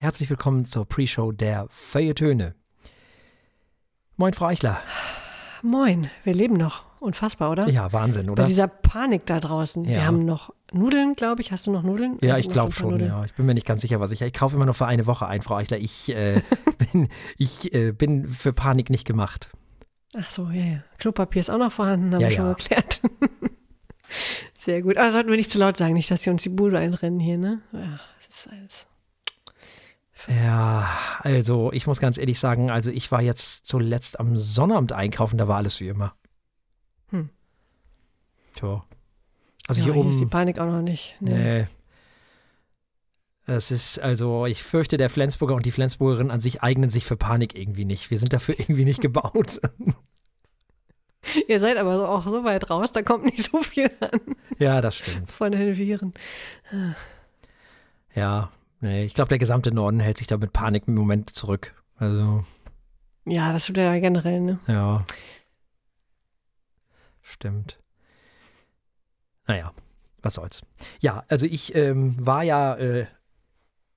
[0.00, 2.54] Herzlich willkommen zur Pre-Show der Feuilletöne.
[4.16, 4.80] Moin, Frau Eichler.
[5.62, 6.84] Moin, wir leben noch.
[7.00, 7.68] Unfassbar, oder?
[7.68, 8.44] Ja, Wahnsinn, oder?
[8.44, 9.82] Bei dieser Panik da draußen.
[9.82, 9.90] Ja.
[9.90, 11.50] Wir haben noch Nudeln, glaube ich.
[11.50, 12.16] Hast du noch Nudeln?
[12.20, 13.10] ja, ich glaube schon, Nudeln?
[13.10, 13.24] ja.
[13.24, 14.22] Ich bin mir nicht ganz sicher, was ich.
[14.22, 15.78] Ich kaufe immer nur für eine Woche ein, Frau Eichler.
[15.78, 16.42] Ich, äh,
[16.92, 19.50] bin, ich äh, bin für Panik nicht gemacht.
[20.16, 20.82] Ach so, ja, ja.
[20.98, 22.52] Klopapier ist auch noch vorhanden, haben Ja, wir schon ja.
[22.52, 23.00] geklärt.
[24.58, 24.96] Sehr gut.
[24.96, 27.36] Aber sollten wir nicht zu laut sagen, nicht, dass sie uns die Bude einrennen hier,
[27.36, 27.62] ne?
[27.72, 28.86] Ja, das ist alles.
[30.26, 30.88] Ja,
[31.20, 35.48] also ich muss ganz ehrlich sagen, also ich war jetzt zuletzt am Sonnabend einkaufen, da
[35.48, 36.14] war alles wie immer.
[37.10, 37.30] Hm.
[38.54, 38.84] Tja.
[39.68, 40.10] Also ja, hier hier oben.
[40.10, 41.16] ist die Panik auch noch nicht.
[41.20, 41.34] Nee.
[41.34, 41.66] Nee.
[43.46, 47.16] Es ist, also, ich fürchte, der Flensburger und die Flensburgerin an sich eignen sich für
[47.16, 48.10] Panik irgendwie nicht.
[48.10, 49.60] Wir sind dafür irgendwie nicht gebaut.
[51.48, 54.20] Ihr seid aber so, auch so weit raus, da kommt nicht so viel an
[54.58, 55.32] ja, das stimmt.
[55.32, 56.12] von den Viren.
[58.14, 61.74] Ja, nee, ich glaube, der gesamte Norden hält sich da mit Panik im Moment zurück.
[61.96, 62.44] Also,
[63.24, 64.58] Ja, das tut er ja generell, ne?
[64.66, 65.04] ja.
[67.22, 67.78] Stimmt.
[69.46, 69.72] Naja,
[70.22, 70.62] was soll's.
[71.00, 73.06] Ja, also ich ähm, war ja äh,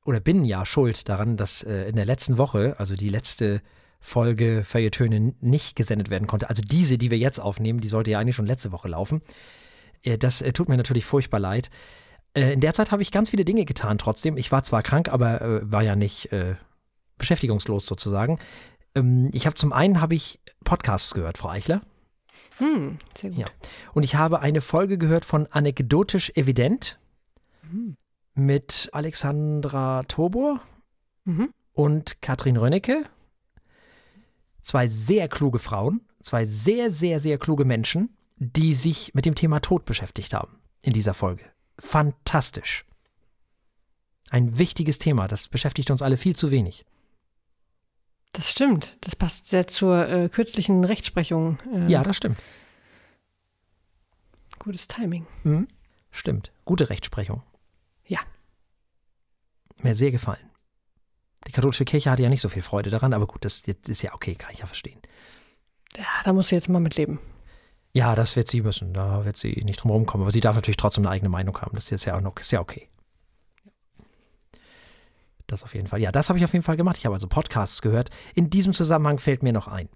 [0.05, 3.61] oder bin ja schuld daran, dass äh, in der letzten Woche, also die letzte
[3.99, 6.49] Folge Feuilletöne nicht gesendet werden konnte.
[6.49, 9.21] Also diese, die wir jetzt aufnehmen, die sollte ja eigentlich schon letzte Woche laufen.
[10.03, 11.69] Äh, das äh, tut mir natürlich furchtbar leid.
[12.33, 14.37] Äh, in der Zeit habe ich ganz viele Dinge getan trotzdem.
[14.37, 16.55] Ich war zwar krank, aber äh, war ja nicht äh,
[17.17, 18.39] beschäftigungslos sozusagen.
[18.95, 21.81] Ähm, ich habe zum einen habe ich Podcasts gehört, Frau Eichler.
[22.57, 23.39] Hm, sehr gut.
[23.39, 23.45] Ja.
[23.93, 26.97] Und ich habe eine Folge gehört von Anekdotisch Evident
[27.71, 27.95] Mhm.
[28.33, 30.61] mit Alexandra Tobor
[31.25, 31.53] Mhm.
[31.73, 33.05] und Katrin Rönnecke.
[34.61, 39.59] Zwei sehr kluge Frauen, zwei sehr, sehr, sehr kluge Menschen, die sich mit dem Thema
[39.59, 41.43] Tod beschäftigt haben in dieser Folge.
[41.79, 42.85] Fantastisch.
[44.29, 46.85] Ein wichtiges Thema, das beschäftigt uns alle viel zu wenig.
[48.33, 48.97] Das stimmt.
[49.01, 51.59] Das passt sehr zur äh, kürzlichen Rechtsprechung.
[51.73, 52.37] Ähm, Ja, das stimmt.
[54.59, 55.27] Gutes Timing.
[55.43, 55.67] Mhm.
[56.11, 56.51] Stimmt.
[56.65, 57.43] Gute Rechtsprechung.
[58.05, 58.19] Ja.
[59.81, 60.49] Mir sehr gefallen.
[61.47, 64.03] Die katholische Kirche hatte ja nicht so viel Freude daran, aber gut, das das ist
[64.03, 65.01] ja okay, kann ich ja verstehen.
[65.97, 67.19] Ja, da muss sie jetzt mal mitleben.
[67.93, 70.77] Ja, das wird sie müssen, da wird sie nicht drum rumkommen, aber sie darf natürlich
[70.77, 72.87] trotzdem eine eigene Meinung haben, das ist ja auch noch, ist okay.
[75.47, 76.01] Das auf jeden Fall.
[76.01, 76.97] Ja, das habe ich auf jeden Fall gemacht.
[76.97, 78.09] Ich habe also Podcasts gehört.
[78.35, 79.89] In diesem Zusammenhang fällt mir noch ein.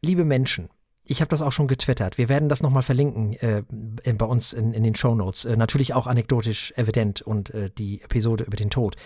[0.00, 0.70] Liebe Menschen,
[1.04, 2.16] ich habe das auch schon getwittert.
[2.16, 3.62] Wir werden das nochmal verlinken äh,
[4.14, 5.44] bei uns in, in den Shownotes.
[5.44, 8.96] Äh, natürlich auch anekdotisch evident und äh, die Episode über den Tod.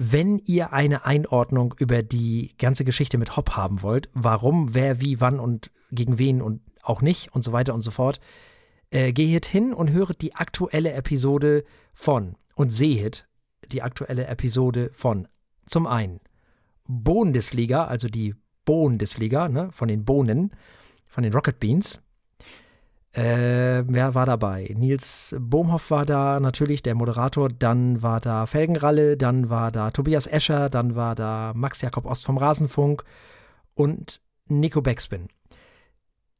[0.00, 5.20] Wenn ihr eine Einordnung über die ganze Geschichte mit Hopp haben wollt, warum, wer, wie,
[5.20, 8.20] wann und gegen wen und auch nicht und so weiter und so fort,
[8.90, 11.64] äh, geht hin und höret die aktuelle Episode
[11.94, 13.26] von und sehet
[13.72, 15.26] die aktuelle Episode von
[15.66, 16.20] zum einen
[16.86, 20.52] Bundesliga, also die Bundesliga, ne, von den Bohnen,
[21.08, 22.00] von den Rocket Beans.
[23.12, 24.72] Äh, wer war dabei?
[24.76, 27.48] Nils Bohmhoff war da natürlich, der Moderator.
[27.48, 32.24] Dann war da Felgenralle, dann war da Tobias Escher, dann war da Max Jakob Ost
[32.26, 33.04] vom Rasenfunk
[33.74, 35.28] und Nico Backspin.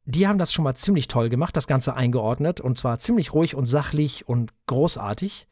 [0.05, 3.55] Die haben das schon mal ziemlich toll gemacht, das Ganze eingeordnet und zwar ziemlich ruhig
[3.55, 5.47] und sachlich und großartig.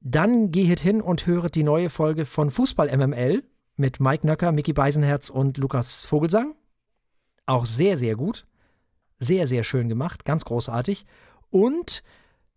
[0.00, 3.44] Dann geht hin und höret die neue Folge von Fußball MML
[3.76, 6.54] mit Mike Nöcker, Mickey Beisenherz und Lukas Vogelsang.
[7.46, 8.46] Auch sehr, sehr gut.
[9.20, 11.06] Sehr, sehr schön gemacht, ganz großartig.
[11.50, 12.02] Und,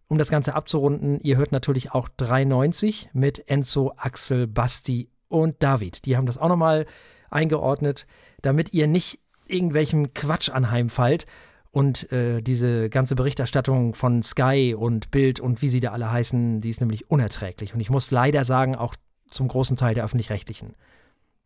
[0.07, 6.05] um das Ganze abzurunden, ihr hört natürlich auch 93 mit Enzo, Axel, Basti und David.
[6.05, 6.85] Die haben das auch nochmal
[7.29, 8.07] eingeordnet,
[8.41, 11.25] damit ihr nicht irgendwelchem Quatsch anheimfallt
[11.71, 16.61] und äh, diese ganze Berichterstattung von Sky und Bild und wie sie da alle heißen,
[16.61, 17.73] die ist nämlich unerträglich.
[17.73, 18.95] Und ich muss leider sagen, auch
[19.29, 20.75] zum großen Teil der öffentlich-rechtlichen.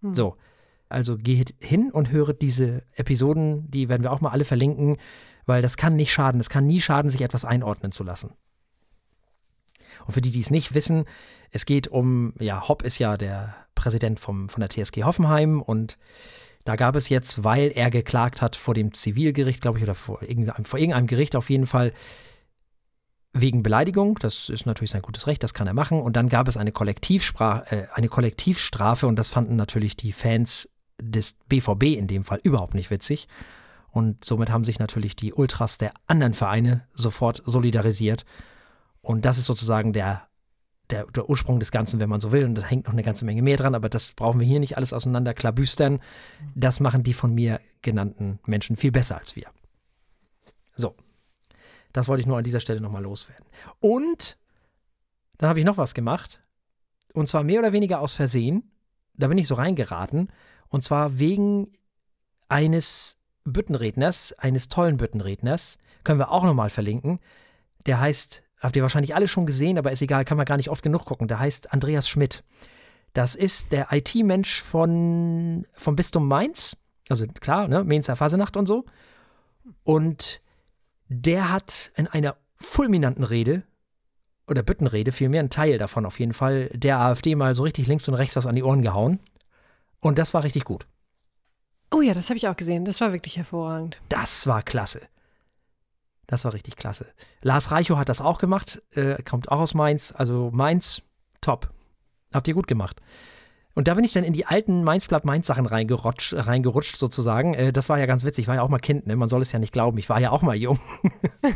[0.01, 0.13] Hm.
[0.13, 0.35] So,
[0.89, 4.97] also geht hin und höret diese Episoden, die werden wir auch mal alle verlinken,
[5.45, 6.39] weil das kann nicht schaden.
[6.39, 8.31] Es kann nie schaden, sich etwas einordnen zu lassen.
[10.05, 11.05] Und für die, die es nicht wissen,
[11.51, 15.97] es geht um, ja, Hopp ist ja der Präsident vom, von der TSG Hoffenheim und
[16.63, 20.21] da gab es jetzt, weil er geklagt hat vor dem Zivilgericht, glaube ich, oder vor
[20.21, 21.93] irgendeinem, vor irgendeinem Gericht auf jeden Fall,
[23.33, 26.01] wegen Beleidigung, das ist natürlich sein gutes Recht, das kann er machen.
[26.01, 30.69] Und dann gab es eine, Kollektivspra äh, eine Kollektivstrafe und das fanden natürlich die Fans
[30.99, 33.27] des BVB in dem Fall überhaupt nicht witzig.
[33.91, 38.25] Und somit haben sich natürlich die Ultras der anderen Vereine sofort solidarisiert.
[39.01, 40.27] Und das ist sozusagen der,
[40.89, 42.45] der, der Ursprung des Ganzen, wenn man so will.
[42.45, 44.77] Und da hängt noch eine ganze Menge mehr dran, aber das brauchen wir hier nicht
[44.77, 45.99] alles auseinander klabüstern.
[46.55, 49.47] Das machen die von mir genannten Menschen viel besser als wir.
[50.75, 50.95] So.
[51.93, 53.45] Das wollte ich nur an dieser Stelle nochmal loswerden.
[53.79, 54.37] Und
[55.37, 56.41] dann habe ich noch was gemacht.
[57.13, 58.71] Und zwar mehr oder weniger aus Versehen.
[59.15, 60.29] Da bin ich so reingeraten.
[60.69, 61.71] Und zwar wegen
[62.49, 65.77] eines Büttenredners, eines tollen Büttenredners.
[66.03, 67.19] Können wir auch nochmal verlinken.
[67.85, 70.69] Der heißt, habt ihr wahrscheinlich alle schon gesehen, aber ist egal, kann man gar nicht
[70.69, 71.27] oft genug gucken.
[71.27, 72.43] Der heißt Andreas Schmidt.
[73.13, 76.75] Das ist der IT-Mensch von, vom Bistum Mainz.
[77.09, 78.85] Also klar, ne, Mainzer Fasenacht und so.
[79.83, 80.41] Und
[81.07, 83.63] der hat in einer fulminanten Rede,
[84.49, 88.07] oder Büttenrede, vielmehr ein Teil davon auf jeden Fall, der AfD mal so richtig links
[88.07, 89.19] und rechts was an die Ohren gehauen.
[89.99, 90.87] Und das war richtig gut.
[91.91, 92.85] Oh ja, das habe ich auch gesehen.
[92.85, 93.97] Das war wirklich hervorragend.
[94.09, 95.01] Das war klasse.
[96.27, 97.07] Das war richtig klasse.
[97.41, 100.13] Lars Reichow hat das auch gemacht, äh, kommt auch aus Mainz.
[100.15, 101.01] Also Mainz,
[101.39, 101.73] top.
[102.33, 103.01] Habt ihr gut gemacht.
[103.73, 107.53] Und da bin ich dann in die alten Mainz-Blatt Mainz-Sachen reingerutscht, reingerutscht sozusagen.
[107.53, 108.43] Äh, das war ja ganz witzig.
[108.43, 109.15] Ich war ja auch mal Kind, ne?
[109.15, 109.97] Man soll es ja nicht glauben.
[109.99, 110.79] Ich war ja auch mal jung.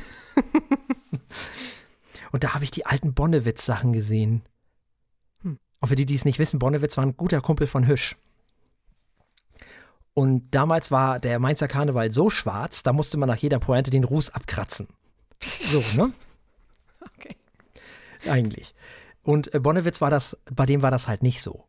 [2.32, 4.44] Und da habe ich die alten Bonnewitz-Sachen gesehen.
[5.42, 5.58] Hm.
[5.80, 8.16] Und für die, die es nicht wissen, Bonnewitz war ein guter Kumpel von Hüsch.
[10.13, 14.04] Und damals war der Mainzer Karneval so schwarz, da musste man nach jeder Pointe den
[14.04, 14.88] Ruß abkratzen.
[15.42, 16.12] So, ne?
[17.18, 17.36] Okay.
[18.30, 18.75] Eigentlich.
[19.24, 21.66] Und äh, Bonnewitz war das, bei dem war das halt nicht so.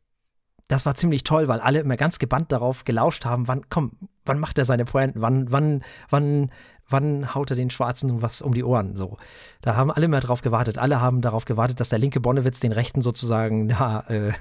[0.69, 3.93] Das war ziemlich toll, weil alle immer ganz gebannt darauf gelauscht haben, wann, komm,
[4.25, 6.51] wann macht er seine Pointen, wann, wann, wann,
[6.93, 9.17] wann haut er den Schwarzen was um die Ohren, so.
[9.61, 10.79] Da haben alle immer drauf gewartet.
[10.79, 14.33] Alle haben darauf gewartet, dass der linke Bonnewitz den Rechten sozusagen, ja, äh,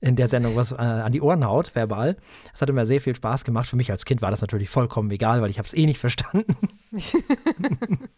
[0.00, 2.16] in der Sendung was äh, an die Ohren haut, verbal.
[2.52, 3.68] Das hat immer sehr viel Spaß gemacht.
[3.68, 5.98] Für mich als Kind war das natürlich vollkommen egal, weil ich habe es eh nicht
[5.98, 6.56] verstanden.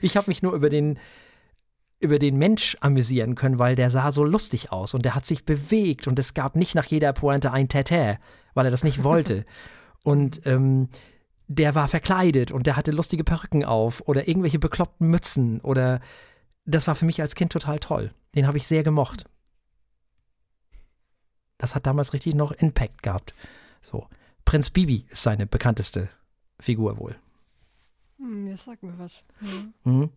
[0.00, 0.98] ich habe mich nur über den,
[2.00, 5.44] über den Mensch amüsieren können, weil der sah so lustig aus und der hat sich
[5.44, 8.18] bewegt und es gab nicht nach jeder Pointe ein Tätä,
[8.54, 9.44] weil er das nicht wollte.
[10.02, 10.88] und ähm,
[11.48, 16.00] der war verkleidet und der hatte lustige Perücken auf oder irgendwelche bekloppten Mützen oder
[16.64, 18.12] das war für mich als Kind total toll.
[18.34, 19.24] Den habe ich sehr gemocht.
[21.58, 23.34] Das hat damals richtig noch Impact gehabt.
[23.80, 24.06] So.
[24.44, 26.08] Prinz Bibi ist seine bekannteste
[26.58, 27.16] Figur wohl.
[28.18, 29.24] Hm, jetzt sag mir was.
[29.40, 29.48] Ja.
[29.84, 30.10] Mhm.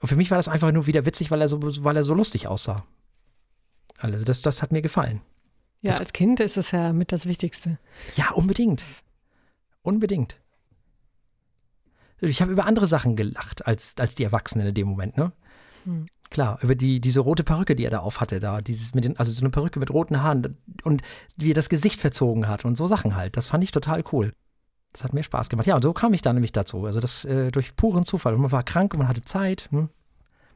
[0.00, 2.14] Und für mich war das einfach nur wieder witzig, weil er so, weil er so
[2.14, 2.84] lustig aussah.
[3.98, 5.20] Also das, das hat mir gefallen.
[5.82, 7.78] Ja, das, als Kind ist es ja mit das Wichtigste.
[8.16, 8.84] Ja, unbedingt.
[9.88, 10.38] Unbedingt.
[12.20, 15.32] Ich habe über andere Sachen gelacht als, als die Erwachsenen in dem Moment, ne?
[15.84, 16.08] Hm.
[16.28, 19.18] Klar, über die, diese rote Perücke, die er da auf hatte, da, dieses mit den,
[19.18, 21.00] also so eine Perücke mit roten Haaren und
[21.38, 23.38] wie er das Gesicht verzogen hat und so Sachen halt.
[23.38, 24.34] Das fand ich total cool.
[24.92, 25.66] Das hat mir Spaß gemacht.
[25.66, 26.84] Ja, und so kam ich dann nämlich dazu.
[26.84, 28.34] Also das äh, durch puren Zufall.
[28.34, 29.68] Und man war krank und man hatte Zeit.
[29.70, 29.88] Hm?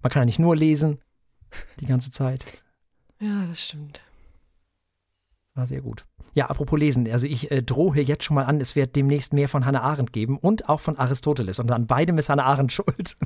[0.03, 1.01] Man kann ja nicht nur lesen
[1.81, 2.45] die ganze Zeit.
[3.19, 4.01] Ja, das stimmt.
[5.55, 6.07] War sehr gut.
[6.35, 9.49] Ja, apropos Lesen, also ich äh, drohe jetzt schon mal an, es wird demnächst mehr
[9.49, 11.59] von Hannah Arendt geben und auch von Aristoteles.
[11.59, 13.17] Und an beidem ist Hannah Arendt schuld.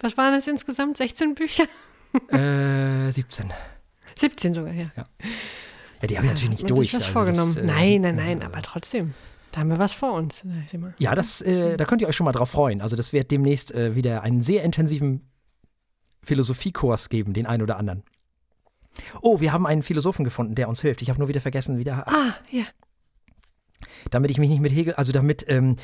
[0.00, 0.96] Was waren es insgesamt?
[0.96, 1.64] 16 Bücher?
[2.28, 3.52] äh, 17.
[4.18, 4.90] 17 sogar, ja.
[4.96, 5.06] Ja,
[6.00, 6.94] ja die habe ich natürlich nicht durch.
[6.94, 7.54] Also vorgenommen.
[7.54, 9.12] Das, äh, nein, nein, nein, aber trotzdem.
[9.52, 10.44] Da haben wir was vor uns.
[10.98, 12.80] Ja, das, äh, da könnt ihr euch schon mal drauf freuen.
[12.80, 15.30] Also das wird demnächst äh, wieder einen sehr intensiven
[16.22, 18.02] Philosophiekurs geben, den einen oder anderen.
[19.20, 21.02] Oh, wir haben einen Philosophen gefunden, der uns hilft.
[21.02, 22.06] Ich habe nur wieder vergessen, wie der.
[22.08, 22.64] Ah, ja.
[24.10, 25.76] Damit ich mich nicht mit Hegel, also damit, ähm,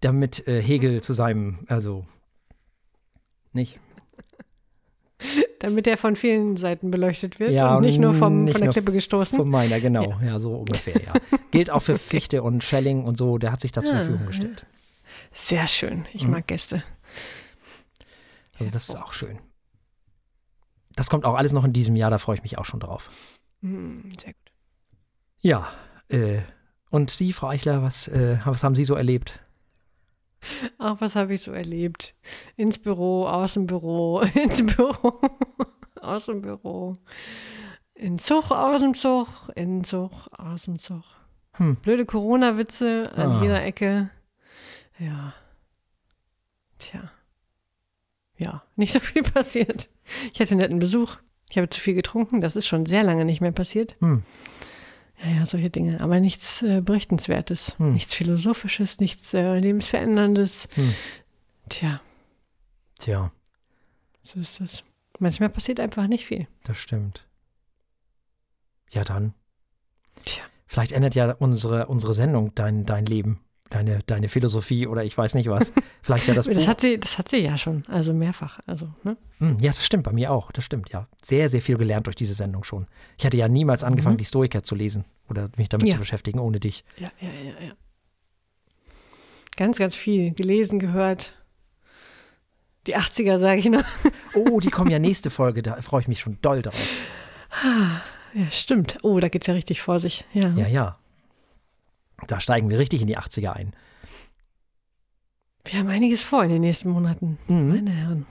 [0.00, 2.04] damit äh, Hegel zu seinem, also
[3.52, 3.78] nicht.
[5.58, 8.70] Damit er von vielen Seiten beleuchtet wird ja, und nicht nur vom, nicht von der
[8.70, 9.36] Klippe gestoßen.
[9.36, 10.04] Von meiner, genau.
[10.04, 11.12] Ja, ja so ungefähr, ja.
[11.50, 14.26] Gilt auch für Fichte und Schelling und so, der hat sich da zur ah, Verfügung
[14.26, 14.64] gestellt.
[15.32, 16.06] Sehr schön.
[16.12, 16.32] Ich mhm.
[16.32, 16.84] mag Gäste.
[18.58, 19.38] Also das ist auch schön.
[20.98, 23.08] Das kommt auch alles noch in diesem Jahr, da freue ich mich auch schon drauf.
[23.60, 24.52] Mhm, sehr gut.
[25.40, 25.68] Ja,
[26.08, 26.40] äh,
[26.90, 29.40] und Sie, Frau Eichler, was, äh, was haben Sie so erlebt?
[30.76, 32.16] Ach, was habe ich so erlebt?
[32.56, 35.20] Ins Büro, aus dem Büro, ins Büro,
[36.00, 36.96] aus dem Büro.
[37.94, 41.04] In Zug, aus dem Zug, in Zug, aus dem Zug.
[41.52, 41.76] Hm.
[41.76, 43.42] Blöde Corona-Witze an ah.
[43.42, 44.10] jeder Ecke.
[44.98, 45.32] Ja.
[46.80, 47.12] Tja.
[48.78, 49.88] Nicht so viel passiert.
[50.32, 51.16] Ich hatte einen netten Besuch.
[51.50, 52.40] Ich habe zu viel getrunken.
[52.40, 53.96] Das ist schon sehr lange nicht mehr passiert.
[53.98, 54.22] Hm.
[55.20, 56.00] Ja, ja, solche Dinge.
[56.00, 57.74] Aber nichts äh, Berichtenswertes.
[57.78, 57.94] Hm.
[57.94, 60.68] Nichts Philosophisches, nichts äh, Lebensveränderndes.
[60.74, 60.94] Hm.
[61.68, 62.00] Tja.
[63.00, 63.32] Tja.
[64.22, 64.84] So ist das.
[65.18, 66.46] Manchmal passiert einfach nicht viel.
[66.64, 67.26] Das stimmt.
[68.92, 69.34] Ja, dann.
[70.24, 70.44] Tja.
[70.68, 73.40] Vielleicht ändert ja unsere, unsere Sendung dein, dein Leben
[73.70, 75.72] deine, deine Philosophie oder ich weiß nicht was.
[76.02, 76.66] Vielleicht ja das, das Buch.
[76.66, 78.60] Hat sie, das hat sie ja schon, also mehrfach.
[78.66, 79.16] Also, ne?
[79.38, 81.08] Hm, ja, das stimmt, bei mir auch, das stimmt, ja.
[81.22, 82.86] Sehr, sehr viel gelernt durch diese Sendung schon.
[83.18, 84.18] Ich hatte ja niemals angefangen, mhm.
[84.18, 85.94] die Stoiker zu lesen oder mich damit ja.
[85.94, 86.84] zu beschäftigen ohne dich.
[86.98, 87.72] Ja, ja, ja, ja.
[89.56, 91.34] Ganz, ganz viel gelesen, gehört.
[92.86, 93.84] Die 80er, sage ich noch.
[94.34, 96.96] Oh, die kommen ja nächste Folge, da freue ich mich schon doll drauf.
[98.34, 98.98] Ja, stimmt.
[99.02, 100.24] Oh, da geht es ja richtig vor sich.
[100.32, 100.48] Ja.
[100.50, 100.98] Ja, ja.
[102.26, 103.74] Da steigen wir richtig in die 80er ein.
[105.64, 107.68] Wir haben einiges vor in den nächsten Monaten, Mhm.
[107.68, 108.26] meine Herren.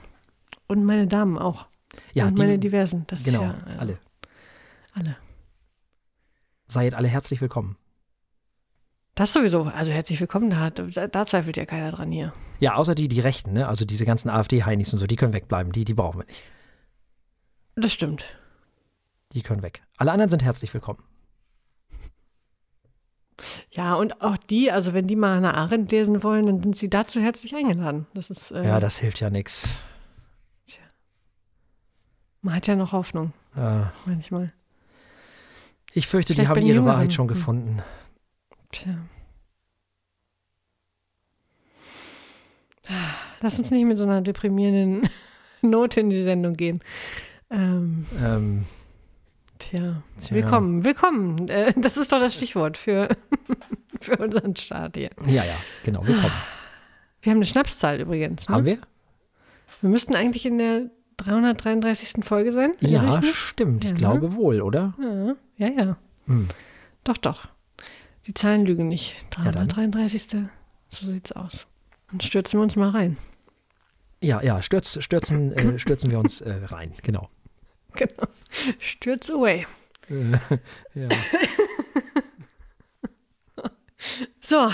[0.66, 1.66] Und meine Damen auch.
[2.12, 3.04] Ja, Und die- meine diversen.
[3.06, 3.98] Das genau, ist ja, äh, alle.
[4.92, 5.16] alle.
[6.66, 7.76] Seid alle herzlich willkommen.
[9.14, 9.62] Das sowieso.
[9.64, 10.50] Also herzlich willkommen.
[10.50, 12.32] Da, da zweifelt ja keiner dran hier.
[12.60, 13.66] Ja, außer die, die Rechten, ne?
[13.66, 15.72] Also diese ganzen AfD-Heinis und so, die können wegbleiben.
[15.72, 16.42] Die, die brauchen wir nicht.
[17.74, 18.24] Das stimmt.
[19.32, 19.82] Die können weg.
[19.96, 21.02] Alle anderen sind herzlich willkommen.
[23.70, 26.90] Ja, und auch die, also wenn die mal Hannah Arendt lesen wollen, dann sind sie
[26.90, 28.06] dazu herzlich eingeladen.
[28.14, 29.78] Das ist, äh, Ja, das hilft ja nichts.
[32.40, 34.48] man hat ja noch Hoffnung, Äh, manchmal.
[35.92, 36.94] ich fürchte, die Vielleicht bei haben ihre Jüngeren.
[36.94, 37.34] Wahrheit schon Hm.
[37.34, 37.82] gefunden.
[38.72, 38.94] Tja.
[43.40, 45.08] Lass uns nicht mit so einer deprimierenden
[45.62, 46.80] Note in die Sendung gehen.
[47.50, 48.64] Ähm, Ähm,
[49.58, 51.48] tja, willkommen, willkommen.
[51.48, 53.08] Äh, das ist doch das Stichwort für,
[54.00, 55.10] für unseren Start hier.
[55.26, 56.32] ja, ja, genau, willkommen.
[57.22, 58.48] Wir haben eine Schnapszahl übrigens.
[58.48, 58.54] Ne?
[58.54, 58.78] Haben wir?
[59.80, 62.24] Wir müssten eigentlich in der 333.
[62.24, 62.72] Folge sein.
[62.80, 63.84] Ja, ich stimmt.
[63.84, 63.98] Ich Ja, ne?
[63.98, 64.94] glaube wohl, oder?
[65.56, 65.96] Ja, ja, ja.
[66.26, 66.48] Hm.
[67.04, 67.48] Doch, doch.
[68.26, 69.14] Die Zahlen lügen nicht.
[69.44, 69.68] Ja, dann.
[69.68, 70.46] 333.
[70.88, 71.66] so sieht's aus.
[72.10, 73.16] Dann stürzen wir uns mal rein.
[74.22, 77.28] Ja, ja, stürz, stürzen, äh, stürzen wir uns äh, rein, genau.
[77.94, 78.28] Genau.
[78.82, 79.66] Stürz away.
[80.94, 81.08] ja.
[84.40, 84.70] So.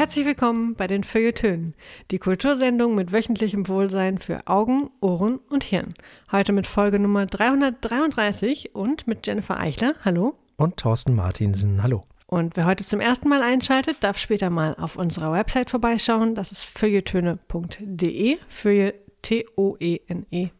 [0.00, 1.74] Herzlich willkommen bei den Feuilletönen,
[2.10, 5.92] die Kultursendung mit wöchentlichem Wohlsein für Augen, Ohren und Hirn.
[6.32, 9.94] Heute mit Folge Nummer 333 und mit Jennifer Eichler.
[10.02, 10.38] Hallo.
[10.56, 12.04] Und Thorsten Martinsen, hallo.
[12.26, 16.34] Und wer heute zum ersten Mal einschaltet, darf später mal auf unserer Website vorbeischauen.
[16.34, 20.56] Das ist feuilletöne.de, feuille T-O-E-N-E.de.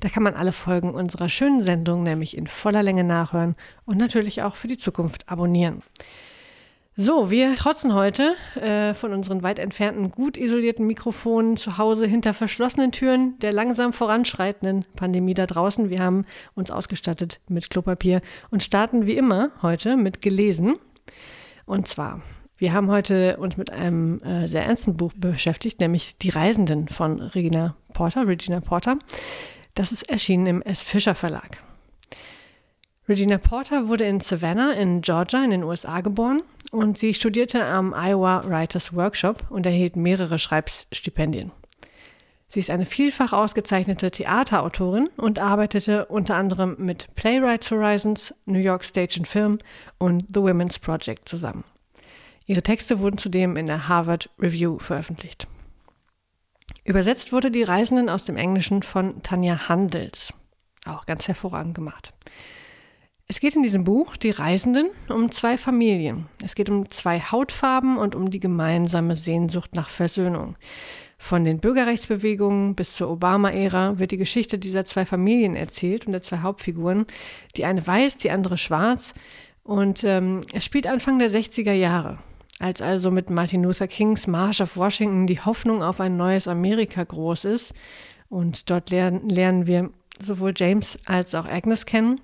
[0.00, 3.56] Da kann man alle Folgen unserer schönen Sendung nämlich in voller Länge nachhören
[3.86, 5.82] und natürlich auch für die Zukunft abonnieren.
[7.00, 12.34] So, wir trotzen heute äh, von unseren weit entfernten, gut isolierten Mikrofonen zu Hause hinter
[12.34, 15.90] verschlossenen Türen der langsam voranschreitenden Pandemie da draußen.
[15.90, 16.24] Wir haben
[16.56, 20.74] uns ausgestattet mit Klopapier und starten wie immer heute mit gelesen.
[21.66, 22.20] Und zwar,
[22.56, 27.20] wir haben heute uns mit einem äh, sehr ernsten Buch beschäftigt, nämlich Die Reisenden von
[27.20, 28.98] Regina Porter, Regina Porter.
[29.74, 30.82] Das ist erschienen im S.
[30.82, 31.58] Fischer Verlag.
[33.08, 37.94] Regina Porter wurde in Savannah in Georgia in den USA geboren und sie studierte am
[37.94, 41.50] Iowa Writers Workshop und erhielt mehrere Schreibstipendien.
[42.50, 48.84] Sie ist eine vielfach ausgezeichnete Theaterautorin und arbeitete unter anderem mit Playwrights Horizons, New York
[48.84, 49.58] Stage and Film
[49.96, 51.64] und The Women's Project zusammen.
[52.44, 55.46] Ihre Texte wurden zudem in der Harvard Review veröffentlicht.
[56.84, 60.34] Übersetzt wurde Die Reisenden aus dem Englischen von Tanja Handels.
[60.84, 62.12] Auch ganz hervorragend gemacht.
[63.30, 66.28] Es geht in diesem Buch, Die Reisenden, um zwei Familien.
[66.42, 70.56] Es geht um zwei Hautfarben und um die gemeinsame Sehnsucht nach Versöhnung.
[71.18, 76.22] Von den Bürgerrechtsbewegungen bis zur Obama-Ära wird die Geschichte dieser zwei Familien erzählt und der
[76.22, 77.04] zwei Hauptfiguren.
[77.56, 79.12] Die eine weiß, die andere schwarz.
[79.62, 82.16] Und ähm, es spielt Anfang der 60er Jahre,
[82.58, 87.04] als also mit Martin Luther Kings March auf Washington die Hoffnung auf ein neues Amerika
[87.04, 87.74] groß ist.
[88.30, 92.22] Und dort lernen, lernen wir sowohl James als auch Agnes kennen.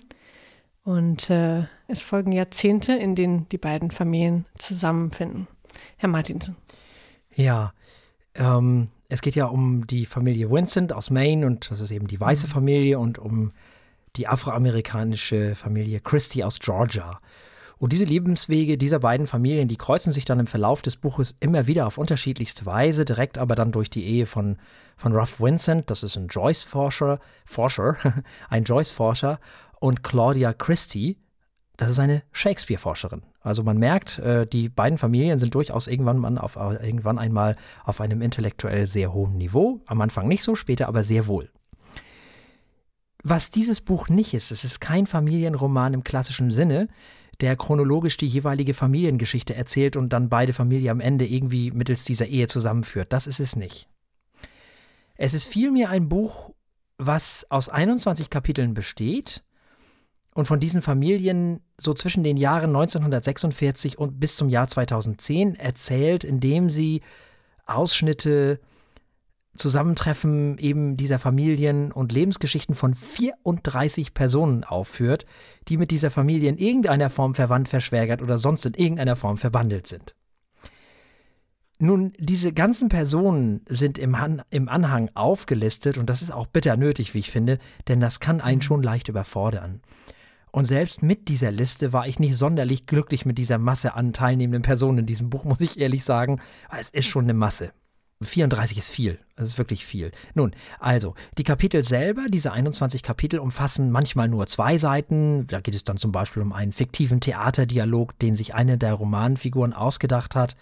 [0.84, 5.48] Und äh, es folgen Jahrzehnte, in denen die beiden Familien zusammenfinden.
[5.96, 6.56] Herr Martinsen.
[7.34, 7.72] Ja,
[8.34, 12.20] ähm, es geht ja um die Familie Vincent aus Maine und das ist eben die
[12.20, 13.52] weiße Familie und um
[14.16, 17.18] die afroamerikanische Familie Christie aus Georgia.
[17.78, 21.66] Und diese Lebenswege dieser beiden Familien, die kreuzen sich dann im Verlauf des Buches immer
[21.66, 24.58] wieder auf unterschiedlichste Weise, direkt aber dann durch die Ehe von,
[24.96, 27.96] von Ruff Vincent, das ist ein Joyce-Forscher, Forscher,
[28.48, 29.40] ein Joyce-Forscher,
[29.84, 31.18] und Claudia Christie,
[31.76, 33.20] das ist eine Shakespeare-Forscherin.
[33.40, 38.22] Also man merkt, äh, die beiden Familien sind durchaus irgendwann, auf, irgendwann einmal auf einem
[38.22, 39.82] intellektuell sehr hohen Niveau.
[39.84, 41.50] Am Anfang nicht so, später aber sehr wohl.
[43.22, 46.88] Was dieses Buch nicht ist, es ist kein Familienroman im klassischen Sinne,
[47.42, 52.26] der chronologisch die jeweilige Familiengeschichte erzählt und dann beide Familien am Ende irgendwie mittels dieser
[52.26, 53.12] Ehe zusammenführt.
[53.12, 53.86] Das ist es nicht.
[55.16, 56.54] Es ist vielmehr ein Buch,
[56.96, 59.44] was aus 21 Kapiteln besteht
[60.34, 66.24] und von diesen Familien so zwischen den Jahren 1946 und bis zum Jahr 2010 erzählt,
[66.24, 67.02] indem sie
[67.66, 68.60] Ausschnitte
[69.56, 75.26] Zusammentreffen eben dieser Familien und Lebensgeschichten von 34 Personen aufführt,
[75.68, 79.86] die mit dieser Familie in irgendeiner Form verwandt, verschwägert oder sonst in irgendeiner Form verbandelt
[79.86, 80.16] sind.
[81.78, 86.76] Nun, diese ganzen Personen sind im, Han im Anhang aufgelistet und das ist auch bitter
[86.76, 89.80] nötig, wie ich finde, denn das kann einen schon leicht überfordern.
[90.54, 94.62] Und selbst mit dieser Liste war ich nicht sonderlich glücklich mit dieser Masse an teilnehmenden
[94.62, 96.40] Personen in diesem Buch, muss ich ehrlich sagen.
[96.70, 97.72] Es ist schon eine Masse.
[98.22, 99.18] 34 ist viel.
[99.34, 100.12] Es ist wirklich viel.
[100.34, 105.44] Nun, also, die Kapitel selber, diese 21 Kapitel, umfassen manchmal nur zwei Seiten.
[105.48, 109.72] Da geht es dann zum Beispiel um einen fiktiven Theaterdialog, den sich eine der Romanfiguren
[109.72, 110.54] ausgedacht hat.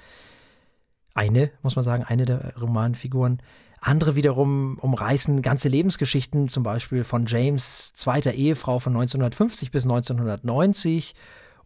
[1.12, 3.42] Eine, muss man sagen, eine der Romanfiguren.
[3.84, 11.16] Andere wiederum umreißen ganze Lebensgeschichten, zum Beispiel von James zweiter Ehefrau von 1950 bis 1990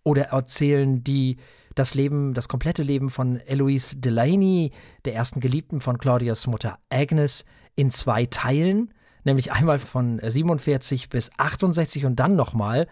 [0.03, 1.37] oder erzählen die
[1.75, 4.73] das Leben, das komplette Leben von Eloise Delaney,
[5.05, 7.45] der ersten Geliebten von Claudias Mutter Agnes,
[7.75, 8.95] in zwei Teilen,
[9.25, 12.89] nämlich einmal von 47 bis 68 und dann nochmal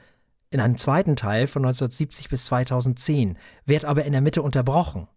[0.51, 5.09] in einem zweiten Teil von 1970 bis 2010, wird aber in der Mitte unterbrochen.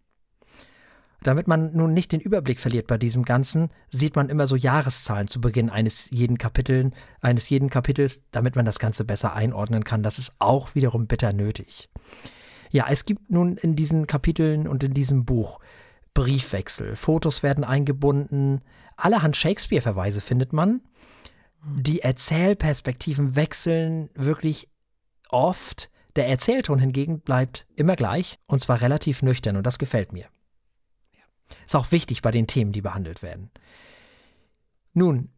[1.22, 5.26] Damit man nun nicht den Überblick verliert bei diesem Ganzen, sieht man immer so Jahreszahlen
[5.26, 10.02] zu Beginn eines jeden Kapiteln, eines jeden Kapitels, damit man das Ganze besser einordnen kann.
[10.02, 11.88] Das ist auch wiederum bitter nötig.
[12.70, 15.58] Ja, es gibt nun in diesen Kapiteln und in diesem Buch
[16.14, 18.60] Briefwechsel, Fotos werden eingebunden,
[18.96, 20.80] allerhand Shakespeare-Verweise findet man.
[21.64, 24.68] Die Erzählperspektiven wechseln wirklich
[25.30, 25.90] oft.
[26.16, 30.26] Der Erzählton hingegen bleibt immer gleich und zwar relativ nüchtern und das gefällt mir.
[31.66, 33.50] Ist auch wichtig bei den Themen, die behandelt werden.
[34.94, 35.30] Nun,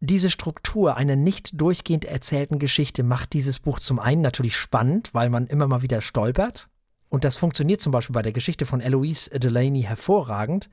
[0.00, 5.28] diese Struktur einer nicht durchgehend erzählten Geschichte macht dieses Buch zum einen natürlich spannend, weil
[5.28, 6.68] man immer mal wieder stolpert.
[7.08, 10.68] Und das funktioniert zum Beispiel bei der Geschichte von Eloise Delaney hervorragend.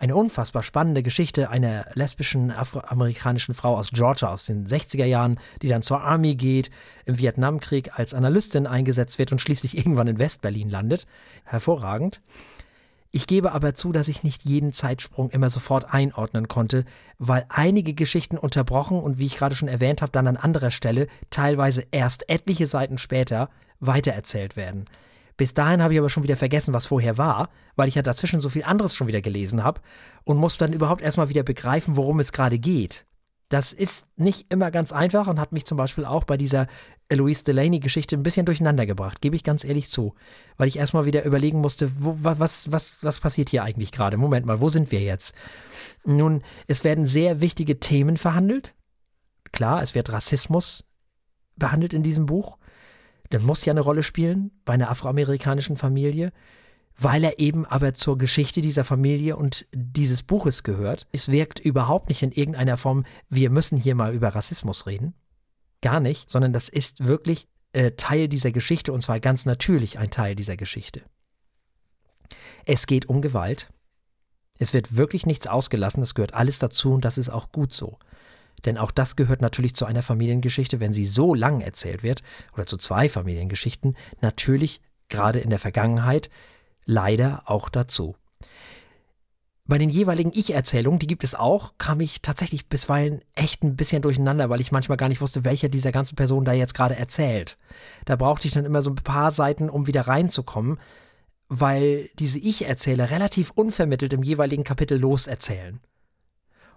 [0.00, 5.66] Eine unfassbar spannende Geschichte einer lesbischen afroamerikanischen Frau aus Georgia aus den 60er Jahren, die
[5.66, 6.70] dann zur Army geht,
[7.04, 11.06] im Vietnamkrieg als Analystin eingesetzt wird und schließlich irgendwann in Westberlin landet.
[11.44, 12.20] Hervorragend.
[13.10, 16.84] Ich gebe aber zu, dass ich nicht jeden Zeitsprung immer sofort einordnen konnte,
[17.18, 21.06] weil einige Geschichten unterbrochen und wie ich gerade schon erwähnt habe, dann an anderer Stelle,
[21.30, 23.48] teilweise erst etliche Seiten später,
[23.80, 24.84] weitererzählt werden.
[25.38, 28.40] Bis dahin habe ich aber schon wieder vergessen, was vorher war, weil ich ja dazwischen
[28.40, 29.80] so viel anderes schon wieder gelesen habe
[30.24, 33.06] und muss dann überhaupt erstmal wieder begreifen, worum es gerade geht.
[33.48, 36.66] Das ist nicht immer ganz einfach und hat mich zum Beispiel auch bei dieser
[37.08, 40.14] Eloise Delaney-Geschichte ein bisschen durcheinander gebracht, gebe ich ganz ehrlich zu.
[40.58, 44.18] Weil ich erstmal wieder überlegen musste, wo, was, was, was passiert hier eigentlich gerade?
[44.18, 45.34] Moment mal, wo sind wir jetzt?
[46.04, 48.74] Nun, es werden sehr wichtige Themen verhandelt.
[49.50, 50.84] Klar, es wird Rassismus
[51.56, 52.58] behandelt in diesem Buch.
[53.32, 56.32] Der muss ja eine Rolle spielen bei einer afroamerikanischen Familie
[57.00, 61.06] weil er eben aber zur Geschichte dieser Familie und dieses Buches gehört.
[61.12, 65.14] Es wirkt überhaupt nicht in irgendeiner Form, wir müssen hier mal über Rassismus reden.
[65.80, 70.10] Gar nicht, sondern das ist wirklich äh, Teil dieser Geschichte und zwar ganz natürlich ein
[70.10, 71.02] Teil dieser Geschichte.
[72.66, 73.70] Es geht um Gewalt.
[74.58, 78.00] Es wird wirklich nichts ausgelassen, es gehört alles dazu und das ist auch gut so.
[78.64, 82.66] Denn auch das gehört natürlich zu einer Familiengeschichte, wenn sie so lang erzählt wird, oder
[82.66, 86.28] zu zwei Familiengeschichten, natürlich gerade in der Vergangenheit
[86.88, 88.16] leider auch dazu.
[89.66, 94.00] Bei den jeweiligen Ich-Erzählungen, die gibt es auch, kam ich tatsächlich bisweilen echt ein bisschen
[94.00, 97.58] durcheinander, weil ich manchmal gar nicht wusste, welcher dieser ganzen Personen da jetzt gerade erzählt.
[98.06, 100.78] Da brauchte ich dann immer so ein paar Seiten, um wieder reinzukommen,
[101.48, 105.80] weil diese Ich-Erzähler relativ unvermittelt im jeweiligen Kapitel loserzählen.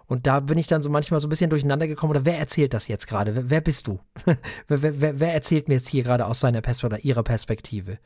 [0.06, 2.74] Und da bin ich dann so manchmal so ein bisschen durcheinander gekommen, oder wer erzählt
[2.74, 3.34] das jetzt gerade?
[3.34, 4.00] Wer, wer, bist du?
[4.68, 7.98] wer, wer, wer, erzählt mir jetzt hier gerade aus seiner Perspektive oder ihrer Perspektive?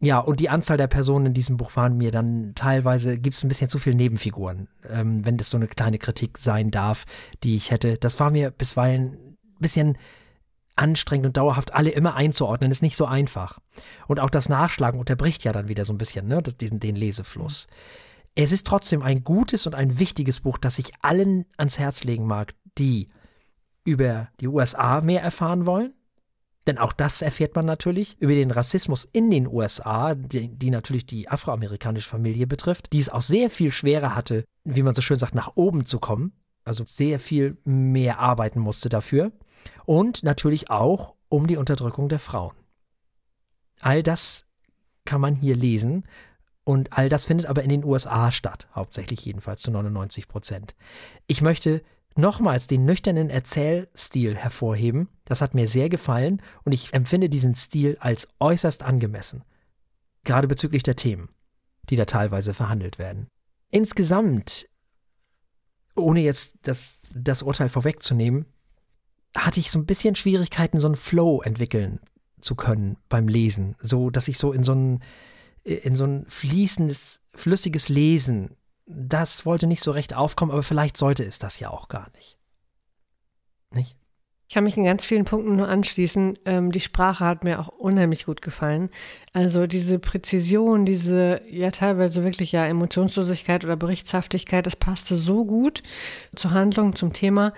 [0.00, 3.44] Ja, und die Anzahl der Personen in diesem Buch waren mir dann teilweise, gibt es
[3.44, 7.04] ein bisschen zu viele Nebenfiguren, ähm, wenn das so eine kleine Kritik sein darf,
[7.42, 7.96] die ich hätte.
[7.96, 9.96] Das war mir bisweilen ein bisschen
[10.76, 13.60] anstrengend und dauerhaft alle immer einzuordnen, ist nicht so einfach.
[14.08, 16.96] Und auch das Nachschlagen unterbricht ja dann wieder so ein bisschen ne, das, diesen, den
[16.96, 17.68] Lesefluss.
[18.34, 22.26] Es ist trotzdem ein gutes und ein wichtiges Buch, das ich allen ans Herz legen
[22.26, 23.08] mag, die
[23.84, 25.94] über die USA mehr erfahren wollen,
[26.66, 31.06] denn auch das erfährt man natürlich über den Rassismus in den USA, die, die, natürlich
[31.06, 35.18] die afroamerikanische Familie betrifft, die es auch sehr viel schwerer hatte, wie man so schön
[35.18, 36.32] sagt, nach oben zu kommen.
[36.64, 39.32] Also sehr viel mehr arbeiten musste dafür.
[39.84, 42.54] Und natürlich auch um die Unterdrückung der Frauen.
[43.80, 44.46] All das
[45.04, 46.04] kann man hier lesen.
[46.64, 50.74] Und all das findet aber in den USA statt, hauptsächlich jedenfalls zu 99 Prozent.
[51.26, 51.82] Ich möchte
[52.16, 55.08] nochmals den nüchternen Erzählstil hervorheben.
[55.24, 59.44] Das hat mir sehr gefallen und ich empfinde diesen Stil als äußerst angemessen.
[60.24, 61.28] Gerade bezüglich der Themen,
[61.90, 63.28] die da teilweise verhandelt werden.
[63.70, 64.68] Insgesamt
[65.96, 68.46] ohne jetzt das, das Urteil vorwegzunehmen,
[69.36, 72.00] hatte ich so ein bisschen Schwierigkeiten, so einen Flow entwickeln
[72.40, 75.02] zu können beim Lesen, so dass ich so in so ein
[75.64, 78.54] in so ein fließendes, flüssiges Lesen,
[78.86, 82.38] das wollte nicht so recht aufkommen, aber vielleicht sollte es das ja auch gar nicht.
[83.70, 83.96] Nicht?
[84.46, 86.38] Ich kann mich in ganz vielen Punkten nur anschließen.
[86.44, 88.90] Ähm, die Sprache hat mir auch unheimlich gut gefallen.
[89.32, 95.82] Also diese Präzision, diese ja teilweise wirklich ja Emotionslosigkeit oder Berichtshaftigkeit, das passte so gut
[96.36, 97.54] zur Handlung, zum Thema.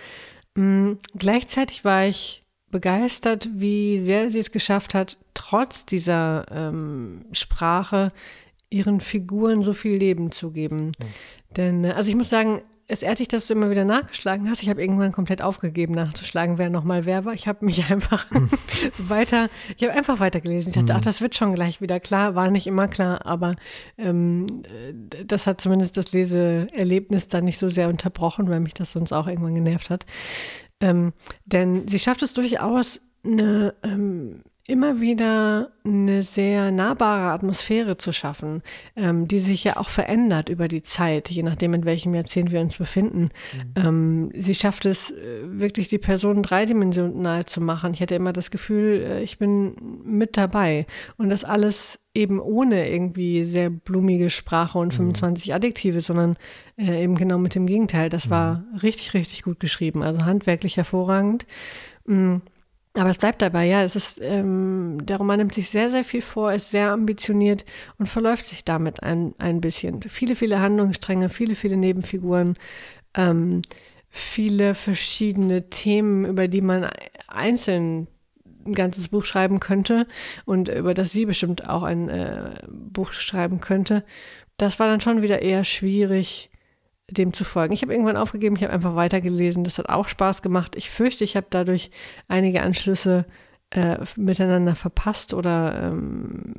[0.56, 8.12] Ähm, gleichzeitig war ich begeistert, wie sehr sie es geschafft hat, trotz dieser ähm, Sprache
[8.70, 10.86] ihren Figuren so viel Leben zu geben.
[10.86, 10.92] Mhm.
[11.56, 14.62] Denn, äh, also ich muss sagen, es ehrt dass du immer wieder nachgeschlagen hast.
[14.62, 17.34] Ich habe irgendwann komplett aufgegeben, nachzuschlagen, wer nochmal wer war.
[17.34, 18.26] Ich habe mich einfach
[18.98, 20.70] weiter, ich habe einfach weitergelesen.
[20.70, 22.34] Ich dachte, ach, das wird schon gleich wieder klar.
[22.34, 23.56] War nicht immer klar, aber
[23.98, 24.62] ähm,
[25.24, 29.26] das hat zumindest das Leseerlebnis dann nicht so sehr unterbrochen, weil mich das sonst auch
[29.26, 30.06] irgendwann genervt hat.
[30.80, 31.12] Ähm,
[31.44, 38.62] denn sie schafft es durchaus, eine ähm, immer wieder eine sehr nahbare Atmosphäre zu schaffen,
[38.96, 42.60] ähm, die sich ja auch verändert über die Zeit, je nachdem, in welchem Jahrzehnt wir
[42.60, 43.30] uns befinden.
[43.54, 43.72] Mhm.
[43.76, 47.94] Ähm, sie schafft es äh, wirklich, die Person dreidimensional zu machen.
[47.94, 52.90] Ich hatte immer das Gefühl, äh, ich bin mit dabei und das alles eben ohne
[52.90, 55.54] irgendwie sehr blumige Sprache und 25 mhm.
[55.54, 56.36] Adjektive, sondern
[56.76, 58.08] äh, eben genau mit dem Gegenteil.
[58.08, 58.30] Das mhm.
[58.30, 61.46] war richtig, richtig gut geschrieben, also handwerklich hervorragend.
[62.06, 62.42] Mhm.
[62.96, 66.22] Aber es bleibt dabei, ja, es ist, ähm, der Roman nimmt sich sehr, sehr viel
[66.22, 67.66] vor, ist sehr ambitioniert
[67.98, 70.02] und verläuft sich damit ein, ein bisschen.
[70.02, 72.56] Viele, viele Handlungsstränge, viele, viele Nebenfiguren,
[73.12, 73.60] ähm,
[74.08, 76.88] viele verschiedene Themen, über die man
[77.28, 78.08] einzeln
[78.66, 80.06] ein ganzes Buch schreiben könnte
[80.46, 84.04] und über das sie bestimmt auch ein äh, Buch schreiben könnte.
[84.56, 86.50] Das war dann schon wieder eher schwierig,
[87.10, 87.72] dem zu folgen.
[87.72, 89.64] Ich habe irgendwann aufgegeben, ich habe einfach weitergelesen.
[89.64, 90.74] Das hat auch Spaß gemacht.
[90.76, 91.90] Ich fürchte, ich habe dadurch
[92.28, 93.26] einige Anschlüsse
[93.70, 96.54] äh, miteinander verpasst oder ähm,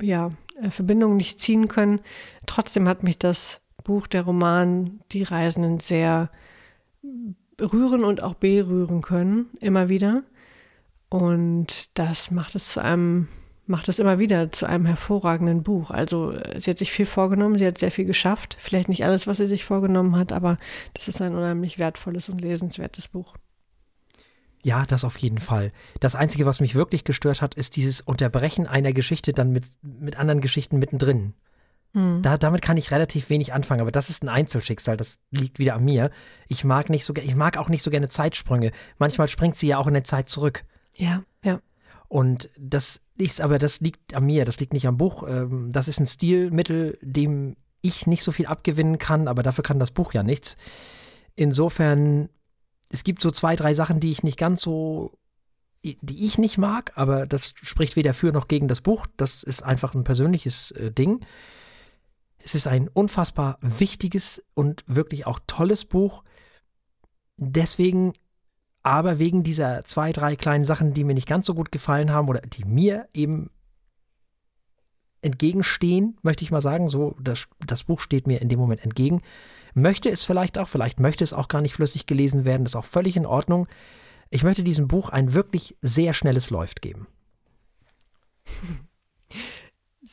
[0.00, 2.00] ja, äh, Verbindungen nicht ziehen können.
[2.46, 6.30] Trotzdem hat mich das Buch, der Roman, die Reisenden sehr
[7.60, 10.22] rühren und auch berühren können, immer wieder.
[11.08, 13.28] Und das macht es zu einem
[13.70, 15.90] macht es immer wieder zu einem hervorragenden Buch.
[15.90, 18.56] Also äh, sie hat sich viel vorgenommen, sie hat sehr viel geschafft.
[18.60, 20.58] Vielleicht nicht alles, was sie sich vorgenommen hat, aber
[20.94, 23.36] das ist ein unheimlich wertvolles und lesenswertes Buch.
[24.62, 25.72] Ja, das auf jeden Fall.
[26.00, 30.18] Das Einzige, was mich wirklich gestört hat, ist dieses Unterbrechen einer Geschichte dann mit, mit
[30.18, 31.32] anderen Geschichten mittendrin.
[31.94, 32.22] Mhm.
[32.22, 35.74] Da, damit kann ich relativ wenig anfangen, aber das ist ein Einzelschicksal, das liegt wieder
[35.74, 36.10] an mir.
[36.46, 38.72] Ich mag nicht so ich mag auch nicht so gerne Zeitsprünge.
[38.98, 40.64] Manchmal springt sie ja auch in der Zeit zurück.
[40.94, 41.22] Ja.
[42.10, 45.22] Und das ist, aber das liegt an mir, das liegt nicht am Buch.
[45.28, 49.78] Ähm, das ist ein Stilmittel, dem ich nicht so viel abgewinnen kann, aber dafür kann
[49.78, 50.56] das Buch ja nichts.
[51.36, 52.28] Insofern,
[52.88, 55.12] es gibt so zwei, drei Sachen, die ich nicht ganz so,
[55.84, 59.06] die ich nicht mag, aber das spricht weder für noch gegen das Buch.
[59.16, 61.24] Das ist einfach ein persönliches äh, Ding.
[62.38, 66.24] Es ist ein unfassbar wichtiges und wirklich auch tolles Buch.
[67.36, 68.14] Deswegen
[68.82, 72.28] aber wegen dieser zwei, drei kleinen Sachen, die mir nicht ganz so gut gefallen haben
[72.28, 73.50] oder die mir eben
[75.22, 79.20] entgegenstehen, möchte ich mal sagen, so das, das Buch steht mir in dem Moment entgegen,
[79.74, 82.84] möchte es vielleicht auch, vielleicht möchte es auch gar nicht flüssig gelesen werden, ist auch
[82.86, 83.66] völlig in Ordnung.
[84.30, 87.06] Ich möchte diesem Buch ein wirklich sehr schnelles Läuft geben.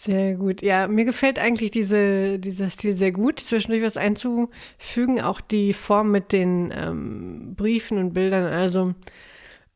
[0.07, 0.61] Sehr gut.
[0.61, 5.19] Ja, mir gefällt eigentlich diese, dieser Stil sehr gut, zwischendurch was einzufügen.
[5.21, 8.45] Auch die Form mit den ähm, Briefen und Bildern.
[8.45, 8.95] Also,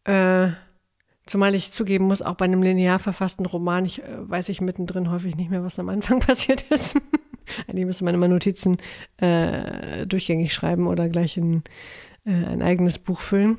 [0.05, 0.51] äh,
[1.25, 5.11] zumal ich zugeben muss, auch bei einem linear verfassten Roman, ich äh, weiß ich mittendrin
[5.11, 6.95] häufig nicht mehr, was am Anfang passiert ist.
[7.67, 8.77] Eigentlich müsste man immer Notizen
[9.17, 11.61] äh, durchgängig schreiben oder gleich in
[12.25, 13.57] äh, ein eigenes Buch füllen.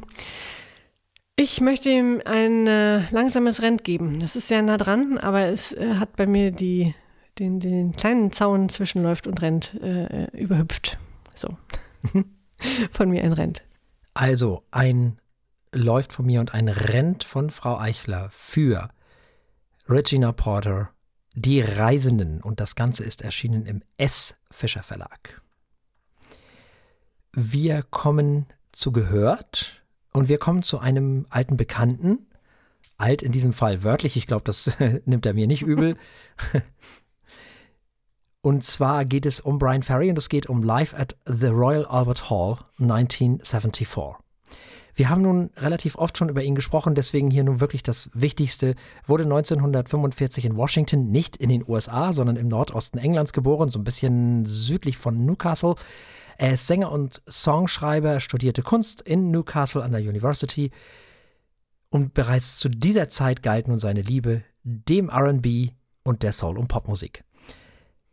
[1.36, 4.20] Ich möchte ihm ein äh, langsames Rent geben.
[4.20, 6.94] Das ist sehr nah dran, aber es äh, hat bei mir die,
[7.38, 10.98] den, den kleinen Zaun zwischen läuft und rennt äh, überhüpft.
[11.34, 11.56] So.
[12.90, 13.62] von mir ein Rent.
[14.14, 15.18] Also ein
[15.72, 18.90] läuft von mir und ein rennt von Frau Eichler für
[19.88, 20.90] Regina Porter,
[21.34, 22.42] Die Reisenden.
[22.42, 24.34] Und das Ganze ist erschienen im S.
[24.50, 25.40] Fischer Verlag.
[27.32, 29.81] Wir kommen zu Gehört
[30.12, 32.26] und wir kommen zu einem alten Bekannten.
[32.98, 35.96] Alt in diesem Fall wörtlich, ich glaube, das nimmt er mir nicht übel.
[38.44, 41.86] Und zwar geht es um Brian Ferry und es geht um Live at the Royal
[41.86, 44.16] Albert Hall 1974.
[44.94, 48.74] Wir haben nun relativ oft schon über ihn gesprochen, deswegen hier nun wirklich das Wichtigste.
[49.06, 53.84] Wurde 1945 in Washington, nicht in den USA, sondern im Nordosten Englands geboren, so ein
[53.84, 55.76] bisschen südlich von Newcastle.
[56.38, 60.70] Er ist Sänger und Songschreiber, studierte Kunst in Newcastle an der University
[61.90, 65.72] und bereits zu dieser Zeit galt nun seine Liebe dem RB
[66.04, 67.24] und der Soul- und Popmusik.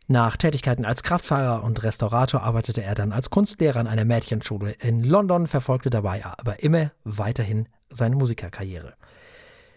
[0.07, 5.03] Nach Tätigkeiten als Kraftfahrer und Restaurator arbeitete er dann als Kunstlehrer an einer Mädchenschule in
[5.03, 8.95] London, verfolgte dabei aber immer weiterhin seine Musikerkarriere.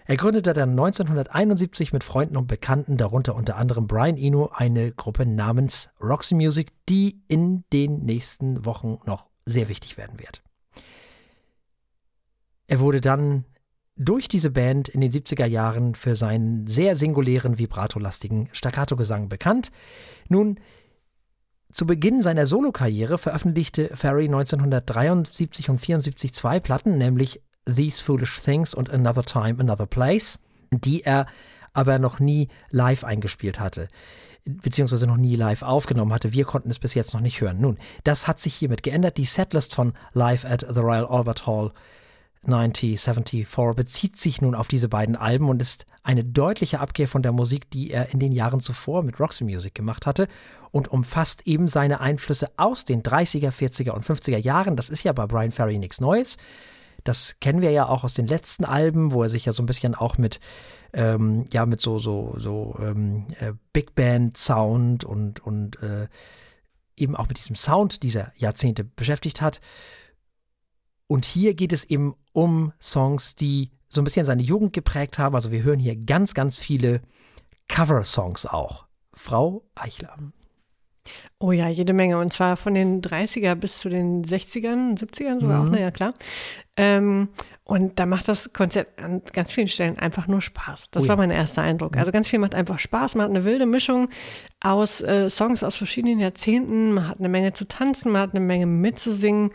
[0.06, 5.26] Er gründete dann 1971 mit Freunden und Bekannten, darunter unter anderem Brian Eno, eine Gruppe
[5.26, 10.42] namens Roxy Music, die in den nächsten Wochen noch sehr wichtig werden wird.
[12.66, 13.44] Er wurde dann
[13.96, 19.70] durch diese Band in den 70er Jahren für seinen sehr singulären, vibratolastigen Staccato-Gesang bekannt.
[20.28, 20.58] Nun,
[21.70, 28.74] zu Beginn seiner Solokarriere veröffentlichte Ferry 1973 und 74 zwei Platten, nämlich These Foolish Things
[28.74, 30.38] und Another Time, Another Place,
[30.70, 31.26] die er
[31.72, 33.88] aber noch nie live eingespielt hatte,
[34.44, 36.32] beziehungsweise noch nie live aufgenommen hatte.
[36.32, 37.60] Wir konnten es bis jetzt noch nicht hören.
[37.60, 39.16] Nun, das hat sich hiermit geändert.
[39.16, 41.72] Die Setlist von Live at the Royal Albert Hall
[42.44, 47.30] 1974 bezieht sich nun auf diese beiden Alben und ist eine deutliche Abkehr von der
[47.30, 50.26] Musik, die er in den Jahren zuvor mit Roxy Music gemacht hatte
[50.72, 54.74] und umfasst eben seine Einflüsse aus den 30er, 40er und 50er Jahren.
[54.74, 56.36] Das ist ja bei Brian Ferry nichts Neues.
[57.04, 59.66] Das kennen wir ja auch aus den letzten Alben, wo er sich ja so ein
[59.66, 60.40] bisschen auch mit,
[60.92, 66.08] ähm, ja, mit so, so, so ähm, äh, Big Band Sound und, und äh,
[66.96, 69.60] eben auch mit diesem Sound dieser Jahrzehnte beschäftigt hat.
[71.06, 75.34] Und hier geht es eben um Songs, die so ein bisschen seine Jugend geprägt haben.
[75.34, 77.02] Also wir hören hier ganz, ganz viele
[77.68, 78.86] Cover-Songs auch.
[79.12, 80.16] Frau Eichler.
[81.38, 82.18] Oh ja, jede Menge.
[82.18, 85.68] Und zwar von den 30er bis zu den 60ern, 70ern sogar mhm.
[85.68, 86.14] auch, naja, klar.
[86.76, 87.28] Ähm,
[87.64, 90.90] und da macht das Konzert an ganz vielen Stellen einfach nur Spaß.
[90.90, 91.10] Das oh ja.
[91.10, 91.96] war mein erster Eindruck.
[91.96, 93.14] Also ganz viel macht einfach Spaß.
[93.14, 94.08] Man hat eine wilde Mischung
[94.60, 96.92] aus äh, Songs aus verschiedenen Jahrzehnten.
[96.92, 99.50] Man hat eine Menge zu tanzen, man hat eine Menge mitzusingen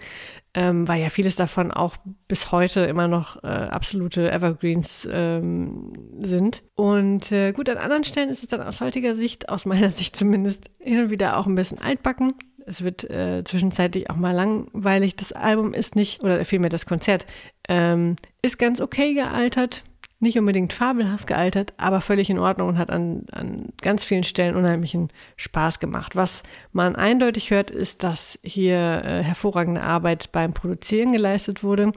[0.57, 6.63] ähm, weil ja vieles davon auch bis heute immer noch äh, absolute Evergreens ähm, sind.
[6.73, 10.15] Und äh, gut, an anderen Stellen ist es dann aus heutiger Sicht, aus meiner Sicht
[10.15, 12.33] zumindest, hin und wieder auch ein bisschen altbacken.
[12.65, 15.15] Es wird äh, zwischenzeitlich auch mal langweilig.
[15.15, 17.27] Das Album ist nicht, oder vielmehr das Konzert,
[17.69, 19.83] ähm, ist ganz okay gealtert
[20.19, 24.55] nicht unbedingt fabelhaft gealtert, aber völlig in Ordnung und hat an, an ganz vielen Stellen
[24.55, 26.15] unheimlichen Spaß gemacht.
[26.15, 31.91] Was man eindeutig hört, ist, dass hier äh, hervorragende Arbeit beim Produzieren geleistet wurde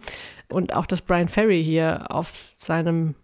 [0.50, 3.14] und auch, dass Brian Ferry hier auf seinem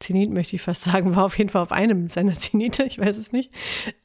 [0.00, 3.18] Zenit, möchte ich fast sagen, war auf jeden Fall auf einem seiner Zenite, ich weiß
[3.18, 3.52] es nicht,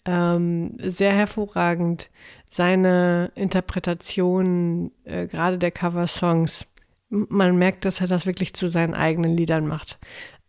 [0.05, 2.09] ähm, sehr hervorragend
[2.49, 6.67] seine Interpretation äh, gerade der Cover-Songs
[7.09, 9.99] man merkt, dass er das wirklich zu seinen eigenen Liedern macht.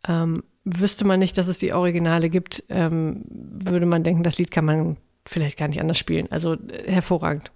[0.07, 4.51] Ähm, wüsste man nicht, dass es die Originale gibt, ähm, würde man denken, das Lied
[4.51, 6.31] kann man vielleicht gar nicht anders spielen.
[6.31, 7.51] Also äh, hervorragend.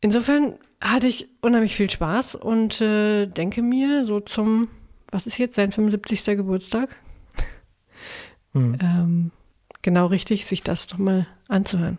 [0.00, 4.68] Insofern hatte ich unheimlich viel Spaß und äh, denke mir so zum,
[5.10, 6.24] was ist jetzt sein 75.
[6.24, 6.96] Geburtstag?
[8.52, 8.76] Hm.
[8.80, 9.30] Ähm,
[9.82, 11.98] genau richtig, sich das nochmal anzuhören.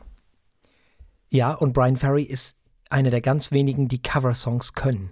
[1.30, 2.56] Ja, und Brian Ferry ist
[2.90, 5.12] einer der ganz wenigen, die Cover-Songs können.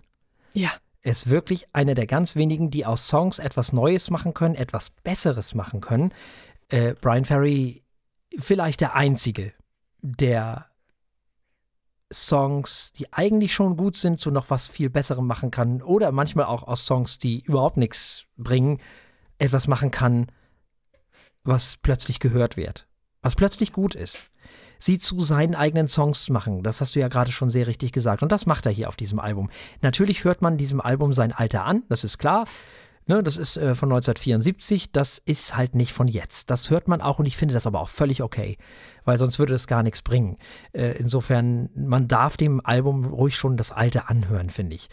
[0.54, 0.72] Ja.
[1.02, 5.54] Ist wirklich einer der ganz wenigen, die aus Songs etwas Neues machen können, etwas Besseres
[5.54, 6.14] machen können.
[6.70, 7.84] Äh, Brian Ferry,
[8.38, 9.52] vielleicht der einzige,
[10.02, 10.68] der
[12.12, 15.82] Songs, die eigentlich schon gut sind, zu noch was viel Besserem machen kann.
[15.82, 18.80] Oder manchmal auch aus Songs, die überhaupt nichts bringen,
[19.40, 20.28] etwas machen kann,
[21.44, 22.88] was plötzlich gehört wird.
[23.22, 24.30] Was plötzlich gut ist
[24.84, 26.64] sie zu seinen eigenen Songs machen.
[26.64, 28.24] Das hast du ja gerade schon sehr richtig gesagt.
[28.24, 29.50] Und das macht er hier auf diesem Album.
[29.82, 32.46] Natürlich hört man diesem Album sein Alter an, das ist klar.
[33.06, 36.50] Ne, das ist äh, von 1974, das ist halt nicht von jetzt.
[36.50, 38.58] Das hört man auch und ich finde das aber auch völlig okay,
[39.04, 40.38] weil sonst würde das gar nichts bringen.
[40.72, 44.88] Äh, insofern, man darf dem Album ruhig schon das Alte anhören, finde ich.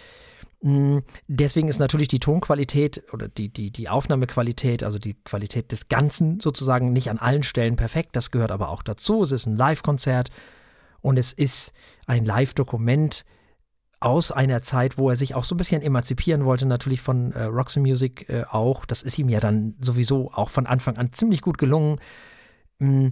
[0.63, 5.89] Mm, deswegen ist natürlich die Tonqualität oder die, die, die Aufnahmequalität, also die Qualität des
[5.89, 8.15] Ganzen sozusagen nicht an allen Stellen perfekt.
[8.17, 9.23] Das gehört aber auch dazu.
[9.23, 10.31] Es ist ein Live-Konzert
[11.01, 11.73] und es ist
[12.07, 13.25] ein Live-Dokument
[14.01, 17.45] aus einer Zeit, wo er sich auch so ein bisschen emanzipieren wollte, natürlich von äh,
[17.45, 18.87] Roxy Music äh, auch.
[18.87, 21.99] Das ist ihm ja dann sowieso auch von Anfang an ziemlich gut gelungen.
[22.79, 23.09] Mm,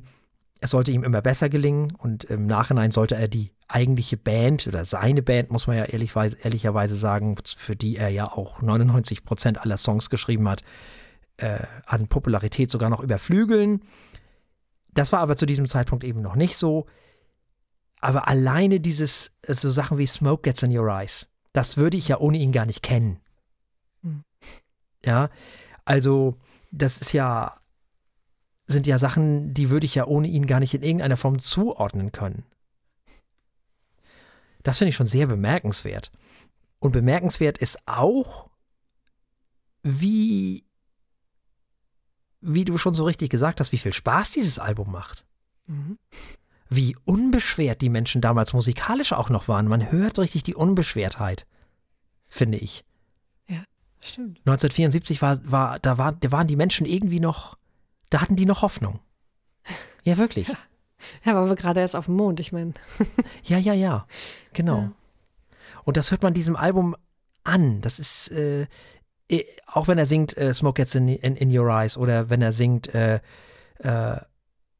[0.61, 4.85] es sollte ihm immer besser gelingen und im Nachhinein sollte er die eigentliche Band oder
[4.85, 9.59] seine Band, muss man ja ehrlichweise, ehrlicherweise sagen, für die er ja auch 99 Prozent
[9.59, 10.63] aller Songs geschrieben hat,
[11.37, 13.83] äh, an Popularität sogar noch überflügeln.
[14.93, 16.87] Das war aber zu diesem Zeitpunkt eben noch nicht so.
[18.01, 22.19] Aber alleine dieses, so Sachen wie Smoke Gets in Your Eyes, das würde ich ja
[22.19, 23.21] ohne ihn gar nicht kennen.
[24.03, 24.25] Mhm.
[25.05, 25.31] Ja,
[25.85, 26.37] also
[26.71, 27.59] das ist ja,
[28.67, 32.13] sind ja Sachen, die würde ich ja ohne ihn gar nicht in irgendeiner Form zuordnen
[32.13, 32.45] können.
[34.69, 36.13] Das finde ich schon sehr bemerkenswert.
[36.79, 38.51] Und bemerkenswert ist auch,
[39.83, 40.67] wie,
[42.43, 45.25] wie du schon so richtig gesagt hast, wie viel Spaß dieses Album macht.
[45.69, 45.97] Mhm.
[46.69, 49.69] Wie unbeschwert die Menschen damals musikalisch auch noch waren.
[49.69, 51.47] Man hört richtig die Unbeschwertheit,
[52.29, 52.85] finde ich.
[53.47, 53.65] Ja,
[54.01, 54.37] stimmt.
[54.41, 57.57] 1974 war, war, da, war, da waren die Menschen irgendwie noch,
[58.11, 59.01] da hatten die noch Hoffnung.
[60.05, 60.49] Ja, wirklich.
[60.49, 60.59] Ja,
[61.25, 62.75] ja waren wir gerade erst auf dem Mond, ich meine.
[63.45, 64.07] ja, ja, ja,
[64.53, 64.79] genau.
[64.79, 64.93] Ja.
[65.85, 66.97] Und das hört man diesem Album
[67.45, 67.81] an.
[67.81, 68.67] Das ist, äh,
[69.67, 72.53] auch wenn er singt äh, Smoke Gets in, in, in, Your Eyes oder wenn er
[72.53, 73.21] singt äh,
[73.79, 74.17] äh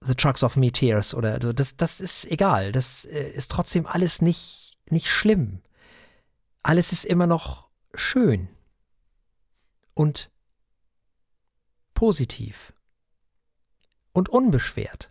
[0.01, 2.71] The Trucks of Me Tears oder so, das, das ist egal.
[2.71, 5.61] Das äh, ist trotzdem alles nicht, nicht schlimm.
[6.63, 8.49] Alles ist immer noch schön
[9.95, 10.31] und
[11.95, 12.73] positiv
[14.13, 15.11] und unbeschwert.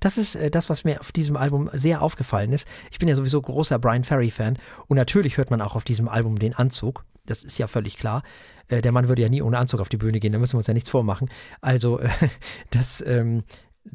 [0.00, 2.66] Das ist äh, das, was mir auf diesem Album sehr aufgefallen ist.
[2.90, 6.38] Ich bin ja sowieso großer Brian Ferry-Fan und natürlich hört man auch auf diesem Album
[6.38, 7.04] den Anzug.
[7.26, 8.22] Das ist ja völlig klar.
[8.68, 10.58] Äh, der Mann würde ja nie ohne Anzug auf die Bühne gehen, da müssen wir
[10.58, 11.30] uns ja nichts vormachen.
[11.60, 12.08] Also, äh,
[12.70, 13.44] das ähm,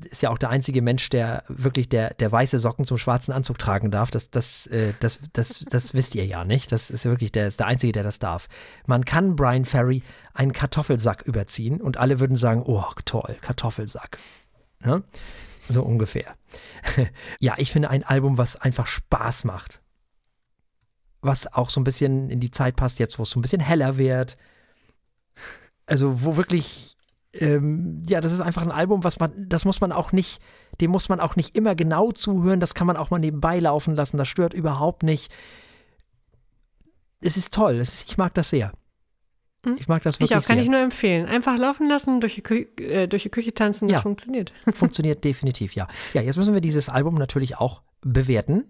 [0.09, 3.59] ist ja auch der einzige Mensch, der wirklich der, der weiße Socken zum schwarzen Anzug
[3.59, 4.09] tragen darf.
[4.09, 4.67] Das, das,
[4.99, 6.71] das, das, das wisst ihr ja nicht.
[6.71, 8.47] Das ist wirklich der, der Einzige, der das darf.
[8.87, 10.01] Man kann Brian Ferry
[10.33, 14.17] einen Kartoffelsack überziehen und alle würden sagen, oh toll, Kartoffelsack.
[14.83, 15.03] Ja?
[15.67, 16.35] So ungefähr.
[17.39, 19.81] ja, ich finde ein Album, was einfach Spaß macht.
[21.21, 23.61] Was auch so ein bisschen in die Zeit passt, jetzt wo es so ein bisschen
[23.61, 24.37] heller wird.
[25.87, 26.97] Also, wo wirklich,
[27.33, 30.41] ähm, ja, das ist einfach ein Album, was man, das muss man auch nicht,
[30.81, 33.95] dem muss man auch nicht immer genau zuhören, das kann man auch mal nebenbei laufen
[33.95, 35.31] lassen, das stört überhaupt nicht.
[37.21, 38.71] Es ist toll, es ist, ich mag das sehr.
[39.65, 39.75] Hm?
[39.79, 40.31] Ich mag das wirklich.
[40.31, 40.63] Ich auch, kann sehr.
[40.63, 41.25] ich nur empfehlen.
[41.25, 44.01] Einfach laufen lassen, durch die, Kü äh, durch die Küche tanzen, das ja.
[44.01, 44.53] funktioniert.
[44.73, 45.87] Funktioniert definitiv, ja.
[46.13, 48.69] Ja, jetzt müssen wir dieses Album natürlich auch bewerten.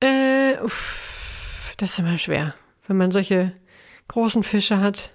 [0.00, 2.54] Äh, uff, das ist immer schwer.
[2.88, 3.52] Wenn man solche
[4.08, 5.12] großen Fische hat.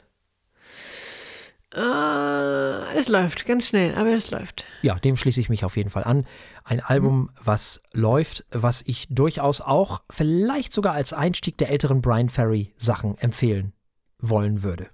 [1.75, 4.63] Uh, es läuft ganz schnell, aber es läuft.
[4.81, 6.25] Ja, dem schließe ich mich auf jeden Fall an.
[6.63, 7.29] Ein Album, mhm.
[7.43, 13.17] was läuft, was ich durchaus auch vielleicht sogar als Einstieg der älteren Brian Ferry Sachen
[13.17, 13.73] empfehlen
[14.19, 14.87] wollen würde.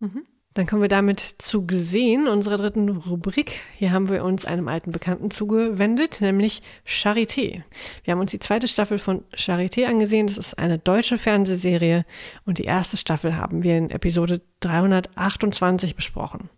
[0.00, 0.26] Mhm.
[0.54, 3.60] Dann kommen wir damit zu gesehen, unserer dritten Rubrik.
[3.78, 7.62] Hier haben wir uns einem alten Bekannten zugewendet, nämlich Charité.
[8.04, 10.26] Wir haben uns die zweite Staffel von Charité angesehen.
[10.26, 12.04] Das ist eine deutsche Fernsehserie
[12.44, 16.50] und die erste Staffel haben wir in Episode 328 besprochen.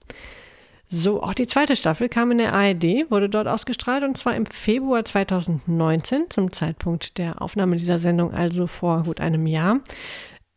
[0.88, 4.46] So, auch die zweite Staffel kam in der ARD, wurde dort ausgestrahlt und zwar im
[4.46, 9.80] Februar 2019, zum Zeitpunkt der Aufnahme dieser Sendung, also vor gut einem Jahr.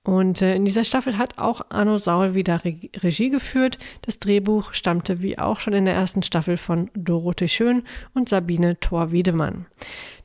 [0.07, 3.77] Und äh, in dieser Staffel hat auch Arno Saul wieder Re Regie geführt.
[4.03, 8.79] Das Drehbuch stammte wie auch schon in der ersten Staffel von Dorothee Schön und Sabine
[8.79, 9.65] Thor-Wiedemann.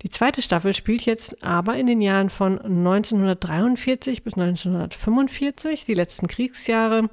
[0.03, 6.29] Die zweite Staffel spielt jetzt aber in den Jahren von 1943 bis 1945, die letzten
[6.29, 7.11] Kriegsjahre.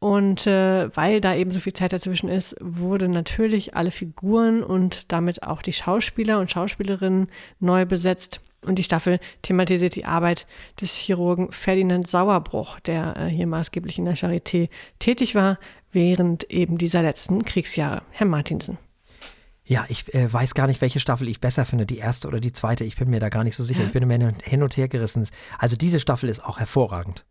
[0.00, 5.12] Und äh, weil da eben so viel Zeit dazwischen ist, wurde natürlich alle Figuren und
[5.12, 7.28] damit auch die Schauspieler und Schauspielerinnen
[7.60, 8.40] neu besetzt.
[8.66, 10.46] Und die Staffel thematisiert die Arbeit
[10.80, 14.68] des Chirurgen Ferdinand Sauerbruch, der äh, hier maßgeblich in der Charité
[14.98, 15.58] tätig war,
[15.92, 18.02] während eben dieser letzten Kriegsjahre.
[18.10, 18.78] Herr Martinsen.
[19.64, 22.52] Ja, ich äh, weiß gar nicht, welche Staffel ich besser finde, die erste oder die
[22.52, 22.84] zweite.
[22.84, 23.84] Ich bin mir da gar nicht so sicher.
[23.84, 25.26] Ich bin immer hin und her gerissen.
[25.58, 27.24] Also diese Staffel ist auch hervorragend.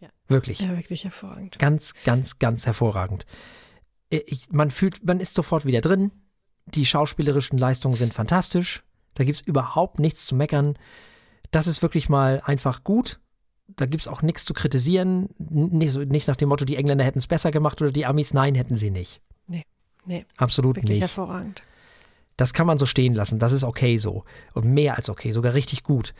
[0.00, 0.08] Ja.
[0.26, 0.60] Wirklich.
[0.60, 1.58] Ja, wirklich hervorragend.
[1.58, 3.26] Ganz, ganz, ganz hervorragend.
[4.10, 6.10] Äh, ich, man fühlt, man ist sofort wieder drin.
[6.66, 8.82] Die schauspielerischen Leistungen sind fantastisch.
[9.14, 10.78] Da gibt es überhaupt nichts zu meckern.
[11.50, 13.20] Das ist wirklich mal einfach gut.
[13.68, 15.28] Da gibt es auch nichts zu kritisieren.
[15.38, 18.34] Nicht, nicht, nach dem Motto, die Engländer hätten es besser gemacht oder die Amis.
[18.34, 19.20] Nein, hätten sie nicht.
[19.46, 19.64] Nee,
[20.04, 20.24] nee.
[20.36, 21.00] Absolut wirklich nicht.
[21.02, 21.62] hervorragend.
[22.36, 23.38] Das kann man so stehen lassen.
[23.38, 24.24] Das ist okay so.
[24.54, 26.14] Und mehr als okay, sogar richtig gut.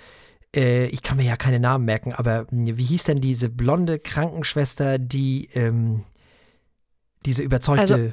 [0.55, 3.98] Äh, ich kann mir ja keine Namen merken, aber hm, wie hieß denn diese blonde
[3.98, 6.05] Krankenschwester, die ähm,
[7.24, 7.94] diese überzeugte.
[7.94, 8.12] Also,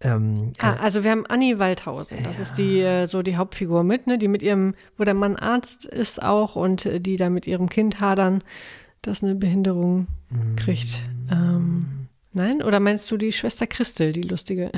[0.00, 2.42] ähm, ah, äh, also wir haben Annie Waldhausen, das ja.
[2.42, 5.86] ist die äh, so die Hauptfigur mit, ne, die mit ihrem, wo der Mann Arzt
[5.86, 8.42] ist auch und äh, die da mit ihrem Kind hadern,
[9.02, 10.56] das eine Behinderung mm.
[10.56, 11.00] kriegt.
[11.30, 12.62] Ähm, nein?
[12.62, 14.70] Oder meinst du die Schwester Christel, die lustige?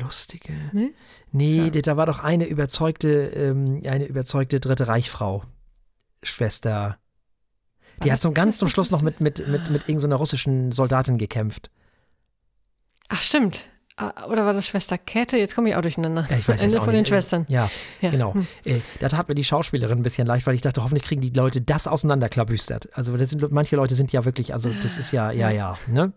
[0.00, 0.52] Lustige?
[0.72, 0.92] Nee,
[1.32, 1.82] nee ja.
[1.82, 5.42] da war doch eine überzeugte, ähm, eine überzeugte Dritte Reichfrau.
[6.22, 6.98] Schwester.
[8.02, 11.18] Die hat so ganz zum Schluss noch mit, mit, mit, mit irgendeiner so russischen Soldatin
[11.18, 11.70] gekämpft.
[13.08, 13.66] Ach, stimmt.
[13.96, 15.36] Ah, oder war das Schwester Käthe?
[15.36, 16.26] Jetzt komme ich auch durcheinander.
[16.28, 16.98] Ja, ich weiß Ende von nicht.
[16.98, 17.46] den Schwestern.
[17.48, 18.10] Ja, ja.
[18.10, 18.34] genau.
[18.34, 18.46] Hm.
[18.64, 21.30] Äh, da tat mir die Schauspielerin ein bisschen leicht, weil ich dachte, hoffentlich kriegen die
[21.30, 22.88] Leute das auseinanderklabüstert.
[22.96, 26.12] Also das sind, manche Leute sind ja wirklich, also das ist ja, ja, ja, ne?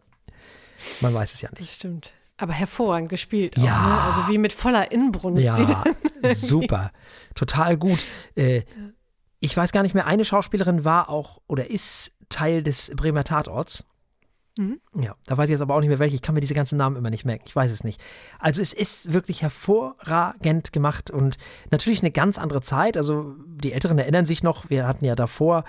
[1.01, 1.61] Man weiß es ja nicht.
[1.61, 2.13] Das stimmt.
[2.37, 3.57] Aber hervorragend gespielt.
[3.57, 3.87] Auch, ja.
[3.87, 4.01] Ne?
[4.01, 5.43] Also wie mit voller Inbrunst.
[5.43, 5.83] Ja,
[6.33, 6.91] super.
[7.35, 8.05] Total gut.
[8.35, 8.63] Äh,
[9.39, 13.85] ich weiß gar nicht mehr, eine Schauspielerin war auch oder ist Teil des Bremer Tatorts.
[14.57, 14.79] Mhm.
[14.99, 16.15] Ja, da weiß ich jetzt aber auch nicht mehr welche.
[16.15, 17.43] Ich kann mir diese ganzen Namen immer nicht merken.
[17.47, 18.01] Ich weiß es nicht.
[18.39, 21.37] Also es ist wirklich hervorragend gemacht und
[21.71, 22.97] natürlich eine ganz andere Zeit.
[22.97, 25.63] Also die Älteren erinnern sich noch, wir hatten ja davor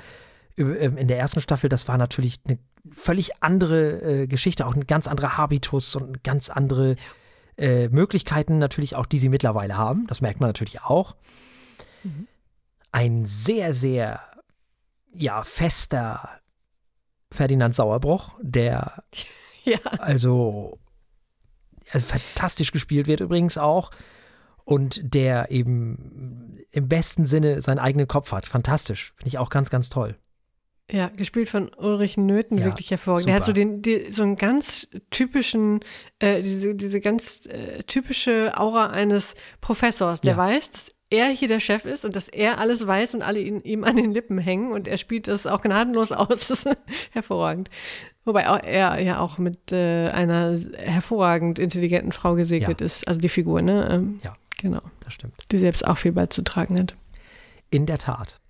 [0.56, 2.58] ähm, in der ersten Staffel, das war natürlich eine
[2.90, 6.96] völlig andere äh, Geschichte, auch ein ganz anderer Habitus und ganz andere
[7.58, 10.06] äh, Möglichkeiten natürlich auch, die sie mittlerweile haben.
[10.06, 11.16] Das merkt man natürlich auch.
[12.02, 12.26] Mhm.
[12.90, 14.20] Ein sehr, sehr
[15.12, 16.40] ja, fester
[17.30, 19.02] Ferdinand Sauerbruch, der
[19.64, 19.78] Ja.
[19.98, 20.78] also
[21.92, 23.90] äh, fantastisch gespielt wird übrigens auch
[24.64, 28.46] und der eben im besten Sinne seinen eigenen Kopf hat.
[28.46, 29.12] Fantastisch.
[29.16, 30.16] Finde ich auch ganz, ganz toll.
[30.90, 33.28] Ja, gespielt von Ulrich Nöthen, Ja, wirklich hervorragend.
[33.28, 35.80] Der hat so den, die, so einen ganz typischen,
[36.18, 40.36] äh, diese, diese ganz äh, typische Aura eines Professors, der Ja.
[40.38, 43.60] weiß, dass er hier der Chef ist und dass er alles weiß und alle ihn,
[43.62, 46.64] ihm an den Lippen hängen und er spielt das auch gnadenlos aus.
[47.12, 47.70] Hervorragend.
[48.24, 52.86] Wobei auch er ja auch mit äh, einer hervorragend intelligenten Frau gesegnet Ja.
[52.86, 53.88] ist, also die Figur, ne?
[53.90, 54.34] Ähm, Ja.
[54.60, 54.82] Genau.
[55.04, 55.34] Das stimmt.
[55.52, 56.96] Die selbst auch viel beizutragen hat.
[57.70, 58.40] In der Tat.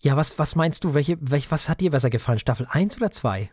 [0.00, 0.94] Ja, was, was meinst du?
[0.94, 2.38] Welche, welch, was hat dir besser gefallen?
[2.38, 3.50] Staffel 1 oder 2?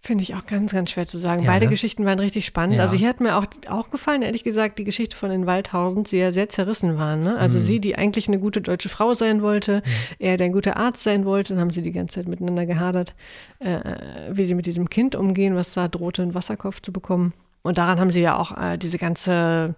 [0.00, 1.42] Finde ich auch ganz, ganz schwer zu sagen.
[1.42, 1.70] Ja, Beide ne?
[1.72, 2.76] Geschichten waren richtig spannend.
[2.76, 2.82] Ja.
[2.82, 6.18] Also hier hat mir auch, auch gefallen, ehrlich gesagt, die Geschichte von den Waldhausens, die
[6.18, 7.24] ja sehr zerrissen waren.
[7.24, 7.36] Ne?
[7.36, 7.62] Also Mhm.
[7.64, 9.82] sie, die eigentlich eine gute deutsche Frau sein wollte,
[10.20, 13.14] er, der ein guter Arzt sein wollte, dann haben sie die ganze Zeit miteinander gehadert,
[13.58, 13.80] äh,
[14.30, 17.34] wie sie mit diesem Kind umgehen, was da drohte, einen Wasserkopf zu bekommen.
[17.62, 19.74] Und daran haben sie ja auch äh, diese ganze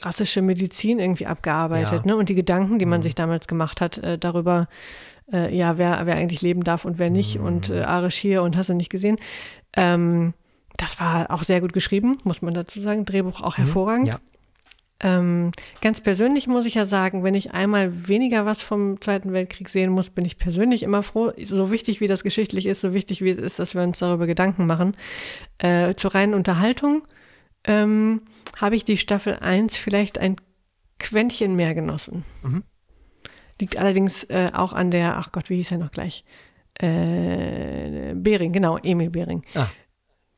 [0.00, 2.00] rassische Medizin irgendwie abgearbeitet.
[2.04, 2.12] Ja.
[2.12, 2.16] Ne?
[2.16, 3.04] Und die Gedanken, die man Mhm.
[3.04, 4.66] sich damals gemacht hat, äh, darüber,
[5.32, 7.44] äh, ja, wer, wer eigentlich leben darf und wer nicht Mhm.
[7.44, 9.16] und äh, Arisch hier und hast du nicht gesehen.
[9.74, 10.34] Ähm,
[10.76, 13.04] das war auch sehr gut geschrieben, muss man dazu sagen.
[13.04, 14.06] Drehbuch auch hervorragend.
[14.06, 14.12] Mhm.
[14.12, 14.20] Ja.
[14.98, 15.52] Ähm,
[15.82, 19.90] ganz persönlich muss ich ja sagen, wenn ich einmal weniger was vom Zweiten Weltkrieg sehen
[19.90, 21.32] muss, bin ich persönlich immer froh.
[21.44, 24.26] So wichtig wie das geschichtlich ist, so wichtig wie es ist, dass wir uns darüber
[24.26, 24.96] Gedanken machen.
[25.58, 27.02] Äh, zur reinen Unterhaltung
[27.64, 28.22] ähm,
[28.58, 30.36] habe ich die Staffel 1 vielleicht ein
[30.98, 32.24] Quäntchen mehr genossen.
[32.42, 32.62] Mhm.
[33.60, 36.24] Liegt allerdings äh, auch an der, ach Gott, wie hieß er noch gleich?
[36.78, 39.66] Äh, Behring, genau, Emil Behring Ah.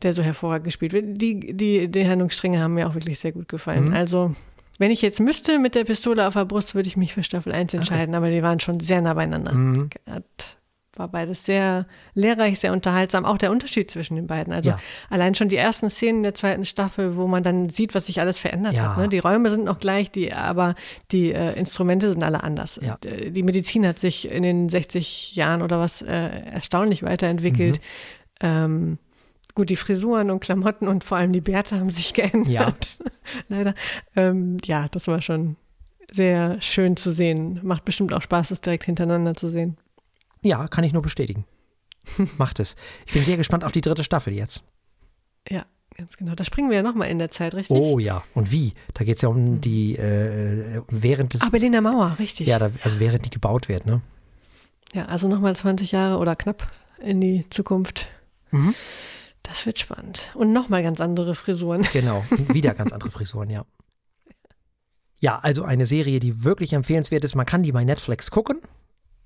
[0.03, 1.21] der so hervorragend gespielt wird.
[1.21, 3.87] Die, die, die Handlungsstränge haben mir auch wirklich sehr gut gefallen.
[3.89, 3.95] Mhm.
[3.95, 4.35] Also,
[4.79, 7.53] wenn ich jetzt müsste mit der Pistole auf der Brust, würde ich mich für Staffel
[7.53, 9.53] 1 entscheiden, aber die waren schon sehr nah beieinander.
[9.53, 9.91] Mhm.
[10.09, 10.58] Hat,
[10.99, 13.25] war beides sehr lehrreich, sehr unterhaltsam.
[13.25, 14.53] Auch der Unterschied zwischen den beiden.
[14.53, 14.79] Also Ja.
[15.11, 18.39] allein schon die ersten Szenen der zweiten Staffel, wo man dann sieht, was sich alles
[18.39, 18.91] verändert Ja.
[18.97, 18.99] hat.
[18.99, 19.09] Ne?
[19.09, 20.75] Die Räume sind noch gleich, die, aber
[21.13, 22.79] die äh, Instrumente sind alle anders.
[22.83, 22.95] Ja.
[22.95, 26.09] Und, äh, die Medizin hat sich in den 60 Jahren oder was äh,
[26.53, 27.77] erstaunlich weiterentwickelt.
[27.79, 27.83] Mhm.
[28.41, 28.99] Ähm,
[29.55, 32.99] gut, die Frisuren und Klamotten und vor allem die Bärte haben sich geändert.
[33.49, 33.75] Leider.
[34.17, 35.57] Ähm, ja, das war schon
[36.11, 37.61] sehr schön zu sehen.
[37.63, 39.77] Macht bestimmt auch Spaß, das direkt hintereinander zu sehen.
[40.43, 41.45] Ja, kann ich nur bestätigen.
[42.39, 42.77] Macht es.
[43.07, 44.63] Ich bin sehr gespannt auf die dritte Staffel jetzt.
[45.49, 45.67] Ja,
[45.97, 46.35] ganz genau.
[46.35, 47.77] Da springen wir ja nochmal in der Zeit, richtig?
[47.77, 48.23] Oh ja.
[48.35, 48.75] Und wie?
[48.95, 51.43] Da geht es ja um die, äh, während des.
[51.43, 52.47] Ah, Berliner Mauer, richtig.
[52.47, 54.01] ja, da, also während die gebaut wird, ne?
[54.95, 58.09] Ja, also nochmal 20 Jahre oder knapp in die Zukunft.
[58.51, 58.75] Mhm.
[59.43, 60.31] Das wird spannend.
[60.35, 61.87] Und nochmal ganz andere Frisuren.
[61.93, 62.25] Genau.
[62.31, 63.65] Wieder ganz andere Frisuren, ja.
[65.21, 67.35] Ja, also eine Serie, die wirklich empfehlenswert ist.
[67.35, 68.61] Man kann die bei Netflix gucken.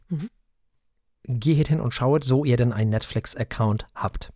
[0.09, 0.31] Mhm.
[1.25, 4.33] Geht hin und schaut, so ihr denn einen Netflix-Account habt.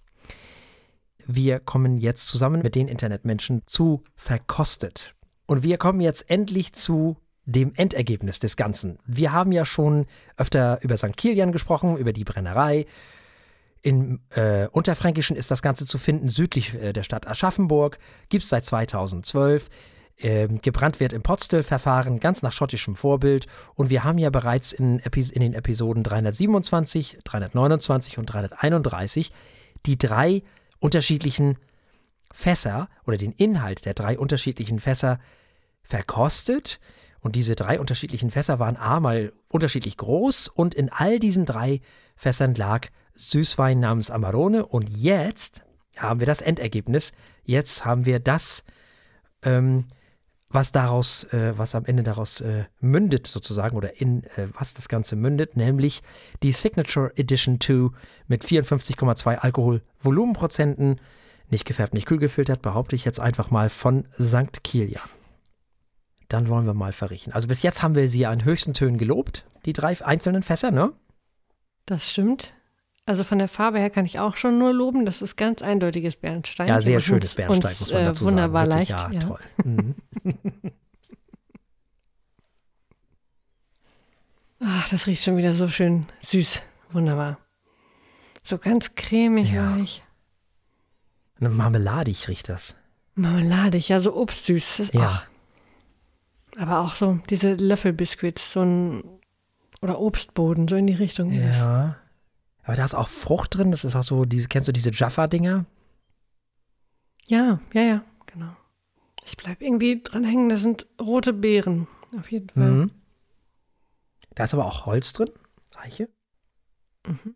[1.27, 5.15] Wir kommen jetzt zusammen mit den Internetmenschen zu Verkostet.
[5.47, 8.99] Und wir kommen jetzt endlich zu dem Endergebnis des Ganzen.
[9.07, 10.07] Wir haben ja schon
[10.37, 11.17] öfter über St.
[11.17, 12.87] Kilian gesprochen, über die Brennerei.
[13.83, 17.99] Im äh, Unterfränkischen ist das Ganze zu finden, südlich äh, der Stadt Aschaffenburg.
[18.29, 19.69] Gibt es seit 2012.
[20.19, 23.47] Ähm, gebrannt wird im Potstill-Verfahren, ganz nach schottischem Vorbild.
[23.75, 29.33] Und wir haben ja bereits in, in den Episoden 327, 329 und 331
[29.85, 30.43] die drei
[30.79, 31.59] unterschiedlichen
[32.33, 35.19] Fässer oder den Inhalt der drei unterschiedlichen Fässer
[35.83, 36.81] verkostet.
[37.21, 41.81] Und diese drei unterschiedlichen Fässer waren A mal unterschiedlich groß und in all diesen drei
[42.15, 44.65] Fässern lag Süßwein namens Amarone.
[44.65, 45.63] Und jetzt
[45.97, 47.13] haben wir das Endergebnis.
[47.43, 48.65] Jetzt haben wir das,
[49.43, 49.87] ähm,
[50.57, 54.89] was daraus, äh, was am Ende daraus äh, mündet sozusagen oder in äh, was das
[54.89, 56.03] Ganze mündet, nämlich
[56.43, 57.91] die Signature Edition 2
[58.27, 60.99] mit 54,2 Alkoholvolumenprozenten,
[61.51, 64.65] nicht gefärbt, nicht kühl gefiltert, behaupte ich jetzt einfach mal von St.
[64.65, 65.03] Kilian.
[66.29, 67.33] Dann wollen wir mal verrichten.
[67.33, 70.95] Also bis jetzt haben wir sie an höchsten Tönen gelobt, die drei einzelnen Fässer, ne?
[71.85, 72.55] Das stimmt.
[73.09, 75.07] Also von der Farbe her kann ich auch schon nur loben.
[75.07, 76.67] Das ist ganz eindeutiges Bernstein.
[76.67, 78.81] Ja, sehr schönes Bernstein, uns, muss man äh, dazu wunderbar sagen.
[78.81, 79.15] Wirklich, leicht.
[79.15, 79.21] Ja, ja.
[79.21, 79.41] toll.
[79.65, 79.95] Mhm.
[84.61, 86.63] Ach, das riecht schon wieder so schön süß.
[86.93, 87.39] Wunderbar.
[88.43, 89.77] So ganz cremig Ja.
[89.79, 90.03] weich.
[91.39, 92.77] Marmeladig riecht das.
[93.15, 94.91] Marmeladig, ja, so obstsüß.
[94.93, 95.25] Ja.
[95.25, 95.27] ach.
[96.59, 99.05] Aber auch so diese Löffelbiskuits, so ein
[99.83, 101.31] oder Obstboden, so in die Richtung.
[101.31, 101.63] geht es.
[102.67, 103.71] Aber da ist auch Frucht drin.
[103.71, 105.65] Das ist auch so, diese, kennst du diese Jaffa-Dinger?
[107.29, 108.57] ja, ja, ja, genau.
[109.25, 111.89] Ich bleib irgendwie dran hängen, das sind rote Beeren.
[112.17, 112.71] Auf jeden Fall.
[112.71, 112.91] Mhm.
[114.35, 115.31] Da ist aber auch Holz drin.
[115.77, 116.09] Eiche.
[117.07, 117.35] Mhm.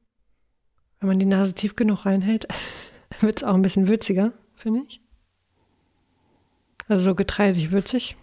[1.01, 2.47] Wenn man die Nase tief genug reinhält,
[3.21, 5.01] wird es auch ein bisschen würziger, finde ich.
[6.89, 8.17] Also so getreidig würzig.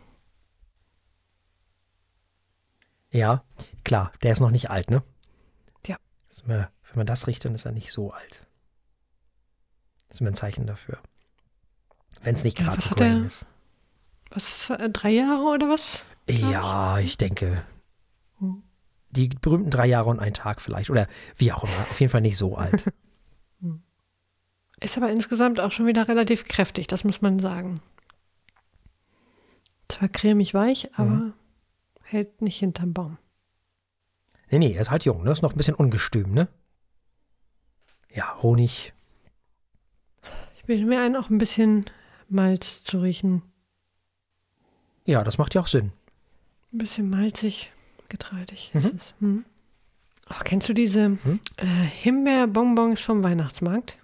[3.11, 3.43] Ja,
[3.83, 5.03] klar, der ist noch nicht alt, ne?
[5.85, 5.97] Ja.
[6.27, 8.45] Das ist mir, wenn man das riecht, dann ist er nicht so alt.
[10.07, 10.97] Das ist mir ein Zeichen dafür.
[12.21, 13.21] Wenn es nicht Ja, gerade er?
[13.25, 13.45] ist.
[14.31, 16.03] Was, äh, drei Jahre oder was?
[16.29, 17.63] Ja, ich denke.
[18.39, 18.63] Hm.
[19.11, 20.89] Die berühmten drei Jahre und ein Tag vielleicht.
[20.89, 21.07] Oder
[21.37, 21.73] wie auch immer.
[21.89, 22.85] Auf jeden Fall nicht so alt.
[24.79, 27.81] Ist aber insgesamt auch schon wieder relativ kräftig, das muss man sagen.
[29.89, 31.33] Zwar cremig weich, aber Mhm.
[32.03, 33.17] hält nicht hinterm Baum.
[34.51, 35.31] Nee, nee, er ist halt jung, ne?
[35.31, 36.47] Ist noch ein bisschen ungestüm, ne?
[38.13, 38.93] Ja, Honig.
[40.57, 41.85] Ich bilde mir ein, auch ein bisschen
[42.29, 43.41] Malz zu riechen.
[45.05, 45.91] Ja, das macht ja auch Sinn.
[46.73, 47.71] Ein bisschen malzig,
[48.09, 48.71] getreidig.
[48.73, 48.79] Mhm.
[48.81, 49.13] ist es.
[49.19, 49.45] Hm.
[50.29, 51.39] Oh, kennst du diese Hm?
[51.57, 53.97] äh, Himbeerbonbons vom Weihnachtsmarkt?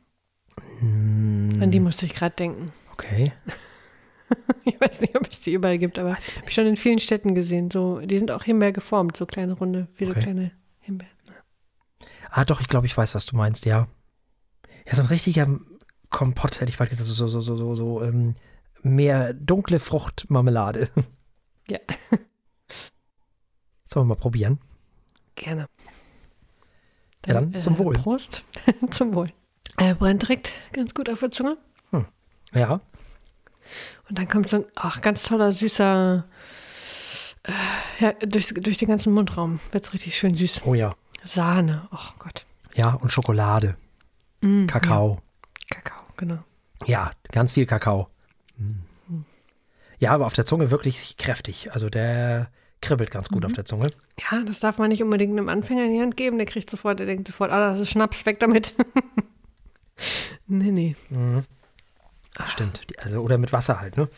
[0.80, 2.72] Hm, An die musste ich gerade denken.
[2.94, 3.34] okay.
[4.64, 7.36] Ich weiß nicht, ob es die überall gibt, aber habe ich schon in vielen Städten
[7.36, 7.70] gesehen.
[7.70, 10.22] So, die sind auch Himbeer geformt, so kleine Runde, wie so Okay.
[10.22, 11.13] kleine Himbeeren.
[12.36, 13.88] Ah, doch, ich glaube, ich weiß, was du meinst, ja.
[14.88, 15.48] Ja, so ein richtiger
[16.10, 18.34] Kompott, hätte ich bald gesagt, so, so, so, so, so, ähm,
[18.82, 20.90] mehr dunkle Fruchtmarmelade.
[21.70, 21.80] Ja.
[23.86, 24.60] Sollen wir mal probieren?
[25.36, 25.70] Gerne.
[27.26, 27.94] Ja, dann zum Wohl.
[27.94, 28.44] Prost.
[28.92, 29.30] zum Wohl.
[29.78, 31.58] Er brennt direkt ganz gut auf der Zunge.
[32.54, 32.82] Ja.
[34.10, 36.28] Und dann kommt so ein ach, ganz toller, süßer,
[37.44, 37.52] äh,
[38.04, 40.64] ja, durch, durch den ganzen Mundraum wird es richtig schön süß.
[40.66, 40.96] Oh ja.
[41.26, 42.46] Sahne, oh Gott.
[42.76, 43.76] Ja, und Schokolade,
[44.42, 45.22] Mm, Kakao.
[45.72, 46.40] Ja, Kakao, genau.
[46.86, 48.10] Ja, ganz viel Kakao.
[48.58, 49.22] Mm.
[50.00, 51.72] Ja, aber auf der Zunge wirklich kräftig.
[51.72, 52.50] Also der
[52.82, 53.88] kribbelt ganz gut auf der Zunge.
[54.20, 56.38] Ja, das darf man nicht unbedingt einem Anfänger in die Hand geben.
[56.38, 58.74] Der kriegt sofort, der denkt sofort, ah, das ist Schnaps, weg damit.
[60.48, 60.96] nee, nee.
[61.10, 61.44] Mhm.
[62.46, 62.82] Stimmt.
[62.90, 64.10] Die- Also, oder mit Wasser halt, ne?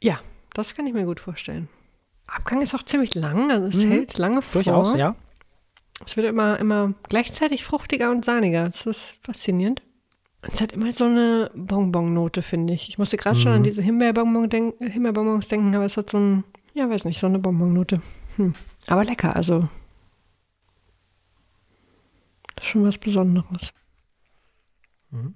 [0.00, 0.18] Ja,
[0.54, 1.68] das kann ich mir gut vorstellen.
[2.26, 3.90] Abgang ist auch ziemlich lang, also es Mhm.
[3.90, 4.62] hält lange vor.
[4.62, 5.14] Durchaus, ja.
[6.06, 8.68] Es wird immer, immer gleichzeitig fruchtiger und sahniger.
[8.68, 9.82] Das ist faszinierend.
[10.42, 12.88] Und es hat immer so eine Bonbon-Note, finde ich.
[12.88, 13.56] Ich musste gerade schon Mhm.
[13.56, 16.44] an diese Himbeerbonbon denk Himbeerbonbons denken, aber es hat so ein,
[16.74, 18.02] ja, weiß nicht, so eine Bonbon-Note.
[18.36, 18.54] Hm.
[18.86, 19.68] Aber lecker, also.
[22.60, 23.72] Schon was Besonderes.
[25.10, 25.34] Mhm.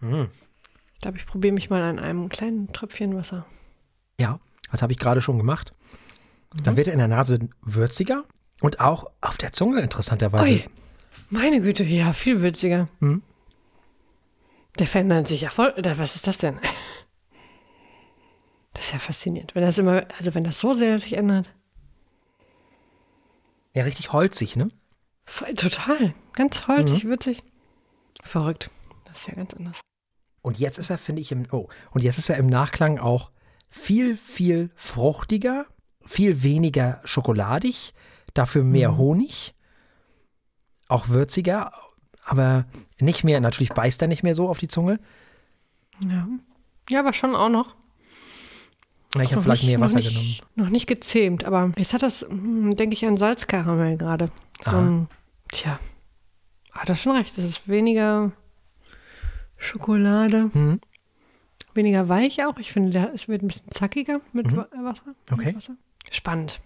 [0.00, 3.46] Ich glaube, ich probiere mich mal an einem kleinen Tröpfchen Wasser.
[4.18, 5.72] Ja, das habe ich gerade schon gemacht.
[6.54, 6.62] Mhm.
[6.64, 8.24] Dann wird er in der Nase würziger
[8.60, 10.50] und auch auf der Zunge interessanterweise.
[10.52, 10.64] Ui,
[11.30, 12.88] meine Güte, ja, viel würziger.
[13.00, 13.22] Mhm.
[14.78, 15.74] Der verändert sich ja voll.
[15.76, 16.58] Was ist das denn?
[18.74, 19.56] Das ist ja faszinierend.
[19.56, 21.50] Wenn das immer, also wenn das so sehr sich ändert.
[23.74, 24.68] Ja, richtig holzig, ne?
[25.24, 26.14] Voll, total.
[26.34, 27.08] Ganz holzig, Mhm.
[27.08, 27.42] würzig.
[28.22, 28.70] Verrückt.
[29.04, 29.80] Das ist ja ganz anders.
[30.42, 33.32] Und jetzt ist er, finde ich, im, oh, und jetzt ist er im Nachklang auch
[33.68, 35.66] viel, viel fruchtiger,
[36.04, 37.94] viel weniger schokoladig,
[38.34, 39.54] dafür mehr Honig,
[40.88, 41.72] auch würziger,
[42.24, 42.66] aber
[43.00, 45.00] nicht mehr, natürlich beißt er nicht mehr so auf die Zunge.
[46.08, 46.28] Ja.
[46.90, 47.74] Ja, aber schon auch noch.
[49.14, 50.36] Ich habe Noch vielleicht nicht- mehr noch Wasser nicht, genommen.
[50.54, 54.30] Noch nicht gezähmt, aber jetzt hat das, hm, denke ich, an Salzkaramell gerade.
[54.62, 55.08] So ein,
[55.50, 55.78] tja,
[56.72, 57.36] hat er schon recht.
[57.38, 58.32] Es ist weniger
[59.56, 60.80] Schokolade, Mhm.
[61.74, 62.58] weniger weich auch.
[62.58, 64.56] Ich finde, der, es wird ein bisschen zackiger mit Mhm.
[64.58, 65.02] Wa- Wasser.
[65.06, 65.56] mit Okay.
[65.56, 65.76] Wasser.
[66.10, 66.60] Spannend.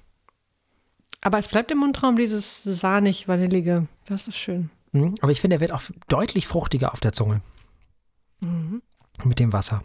[1.22, 3.86] Aber es bleibt im Mundraum dieses sahnig-vanillige.
[4.06, 4.68] Das ist schön.
[4.92, 5.14] Mhm.
[5.22, 7.40] Aber ich finde, er wird auch deutlich fruchtiger auf der Zunge
[8.40, 8.82] Mhm.
[9.24, 9.82] mit dem Wasser.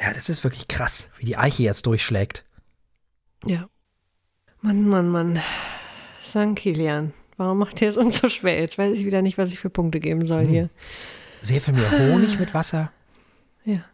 [0.00, 2.44] Ja, das ist wirklich krass, wie die Eiche jetzt durchschlägt.
[3.44, 3.68] Ja.
[4.60, 5.40] Mann, Mann, Mann.
[6.24, 6.56] St.
[6.56, 8.58] Kilian, warum macht ihr es uns so schwer?
[8.60, 10.48] Jetzt weiß ich wieder nicht, was ich für Punkte geben soll Mhm.
[10.48, 10.70] hier.
[11.42, 12.90] Sehr viel mehr Honig mit Wasser.
[13.64, 13.84] Ja.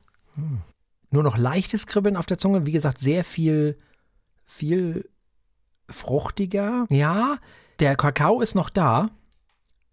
[1.11, 2.65] Nur noch leichtes Kribbeln auf der Zunge.
[2.67, 3.77] Wie gesagt, sehr viel,
[4.47, 5.10] viel
[5.91, 6.87] fruchtiger.
[6.91, 7.39] Ja,
[7.81, 9.11] der Kakao ist noch da.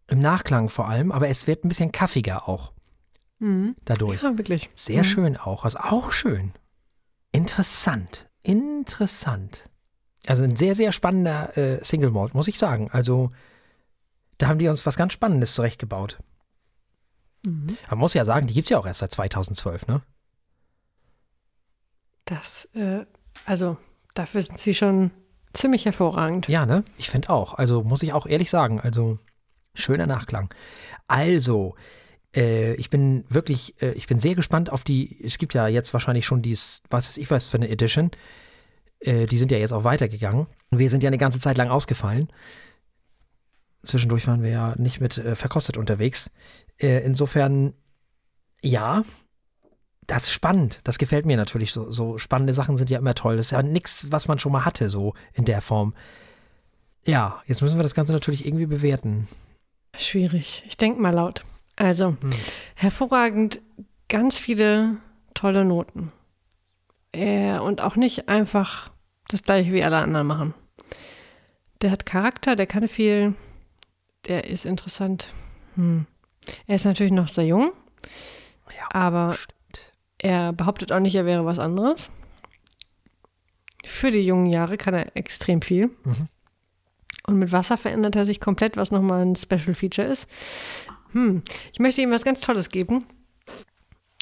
[0.07, 2.71] Im Nachklang vor allem, aber es wird ein bisschen kaffiger auch
[3.39, 3.75] Mhm.
[3.85, 4.21] dadurch.
[4.23, 4.69] Ja, wirklich.
[4.73, 5.05] Sehr Mhm.
[5.05, 5.63] schön auch.
[5.65, 6.53] Also auch schön.
[7.31, 8.29] Interessant.
[8.41, 9.69] Interessant.
[10.27, 12.89] Also ein sehr, sehr spannender äh, Single Malt, muss ich sagen.
[12.91, 13.29] Also
[14.37, 16.19] da haben die uns was ganz Spannendes zurechtgebaut.
[17.45, 17.77] Mhm.
[17.89, 20.01] Man muss ja sagen, die gibt es ja auch erst seit 2012, ne?
[22.25, 23.05] Das, äh,
[23.45, 23.77] also
[24.13, 25.11] dafür sind sie schon
[25.57, 26.47] ziemlich hervorragend.
[26.47, 26.83] Ja, ne?
[26.97, 27.55] Ich finde auch.
[27.55, 28.79] Also muss ich auch ehrlich sagen.
[28.79, 29.19] Also
[29.73, 30.53] schöner Nachklang.
[31.07, 31.75] Also,
[32.35, 35.93] äh, ich bin wirklich, äh, ich bin sehr gespannt auf die, es gibt ja jetzt
[35.93, 38.11] wahrscheinlich schon dies, was ist ich weiß für eine Edition.
[38.99, 40.47] Äh, die sind ja jetzt auch weitergegangen.
[40.71, 42.29] Wir sind ja eine ganze Zeit lang ausgefallen.
[43.83, 46.29] Zwischendurch waren wir ja nicht mit äh, verkostet unterwegs.
[46.77, 47.73] Äh, insofern,
[48.61, 49.03] ja,
[50.07, 50.79] das ist spannend.
[50.85, 51.71] Das gefällt mir natürlich.
[51.71, 53.37] So, so spannende Sachen sind ja immer toll.
[53.37, 55.93] Das ist ja nichts, was man schon mal hatte, so in der Form.
[57.05, 59.27] Ja, jetzt müssen wir das Ganze natürlich irgendwie bewerten.
[59.97, 60.63] Schwierig.
[60.67, 61.43] Ich denke mal laut.
[61.75, 62.33] Also, Hm.
[62.75, 63.61] hervorragend,
[64.09, 64.97] ganz viele
[65.33, 66.11] tolle Noten.
[67.13, 68.91] Äh, und auch nicht einfach
[69.27, 70.53] das gleiche wie alle anderen machen.
[71.81, 73.35] Der hat Charakter, der kann viel,
[74.27, 75.27] der ist interessant.
[75.75, 76.05] Hm.
[76.65, 77.71] Er ist natürlich noch sehr jung,
[78.75, 79.53] Ja, aber stimmt.
[80.20, 82.09] Er behauptet auch nicht, er wäre was anderes.
[83.86, 85.88] Für die jungen Jahre kann er extrem viel.
[86.03, 86.28] Mhm.
[87.28, 90.28] Und mit Wasser verändert er sich komplett, was nochmal ein Special Feature ist.
[91.11, 91.43] Hm.
[91.74, 93.05] Ich möchte ihm was ganz Tolles geben.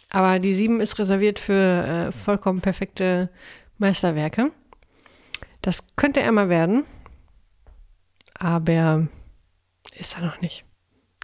[0.09, 3.29] Aber die 7 ist reserviert für äh, vollkommen perfekte
[3.77, 4.51] Meisterwerke.
[5.61, 6.83] Das könnte er mal werden.
[8.33, 9.07] Aber
[9.97, 10.65] ist er noch nicht.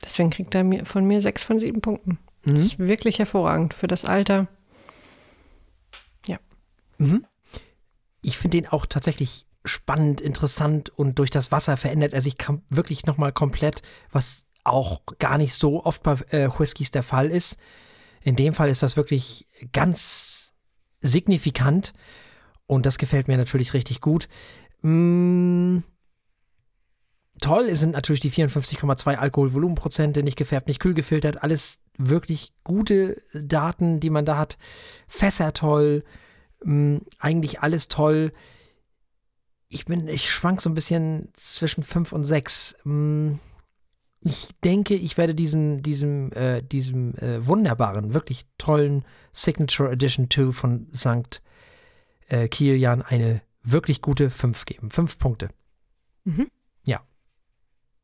[0.03, 2.19] Deswegen kriegt er mir, von mir 6 von 7 Punkten.
[2.43, 2.59] Das Mhm.
[2.59, 4.47] ist wirklich hervorragend für das Alter.
[7.01, 7.25] Mhm.
[8.21, 12.61] Ich finde den auch tatsächlich spannend, interessant und durch das Wasser verändert er sich kom-
[12.69, 13.81] wirklich nochmal komplett,
[14.11, 17.57] was auch gar nicht so oft bei äh, Whiskys der Fall ist.
[18.23, 20.53] In dem Fall ist das wirklich ganz
[21.01, 21.93] signifikant
[22.67, 24.27] und das gefällt mir natürlich richtig gut.
[24.83, 25.79] Mm,
[27.39, 33.99] toll sind natürlich die 54,2 Alkoholvolumenprozente, nicht gefärbt, nicht kühl gefiltert, alles wirklich gute Daten,
[33.99, 34.57] die man da hat.
[35.07, 36.03] Fässer toll,
[36.63, 38.33] mm, eigentlich alles toll.
[39.67, 42.77] Ich bin, ich schwank so ein bisschen zwischen 5 und 6.
[44.23, 50.51] Ich denke, ich werde diesem, diesem, äh, diesem äh, wunderbaren, wirklich tollen Signature Edition 2
[50.51, 51.41] von St.
[52.27, 54.89] Äh, Kilian eine wirklich gute 5 geben.
[54.89, 55.49] 5 Punkte.
[56.25, 56.49] Mhm.
[56.85, 57.01] Ja.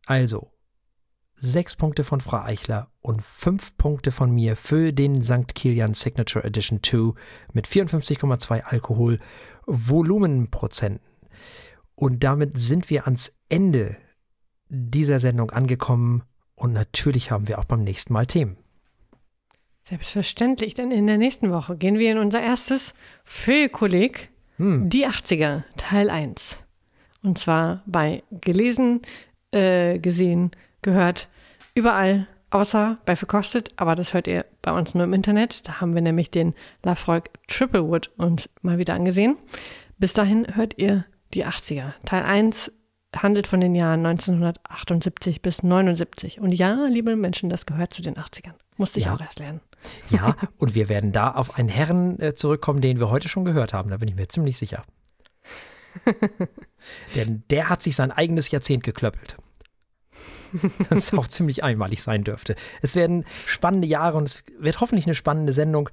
[0.05, 0.51] Also,
[1.39, 5.53] 6 Punkte von Frau Eichler und 5 Punkte von mir für den St.
[5.53, 7.13] Kilian Signature Edition 2
[7.53, 9.19] mit 54,2 Alkohol
[9.65, 11.05] Volumenprozenten.
[11.95, 13.97] Und damit sind wir ans Ende
[14.69, 16.23] dieser Sendung angekommen
[16.55, 18.57] und natürlich haben wir auch beim nächsten Mal Themen.
[19.83, 24.89] Selbstverständlich, denn in der nächsten Woche gehen wir in unser erstes Feuillekolleg, Hm.
[24.89, 26.57] die 80er, Teil 1.
[27.23, 29.01] Und zwar bei gelesen,
[29.51, 30.51] äh, gesehen,
[30.87, 31.27] gehört,
[31.75, 35.67] überall, außer bei Verkostet, aber das hört ihr bei uns nur im Internet.
[35.67, 39.37] Da haben wir nämlich den Lafroig Triplewood uns mal wieder angesehen.
[39.97, 41.91] Bis dahin hört ihr die 80er.
[42.05, 42.71] Teil 1
[43.15, 46.39] handelt von den Jahren 1978 bis 79.
[46.39, 48.53] Und ja, liebe Menschen, das gehört zu den 80ern.
[48.77, 49.15] Musste ich Ja.
[49.15, 49.61] auch erst lernen.
[50.09, 53.73] Ja, und wir werden da auf einen Herren äh, zurückkommen, den wir heute schon gehört
[53.73, 53.89] haben.
[53.91, 54.83] Da bin ich mir ziemlich sicher.
[57.15, 59.37] Denn der hat sich sein eigenes Jahrzehnt geklöppelt.
[60.89, 62.55] Das auch ziemlich einmalig sein dürfte.
[62.81, 65.89] Es werden spannende Jahre und es wird hoffentlich eine spannende Sendung.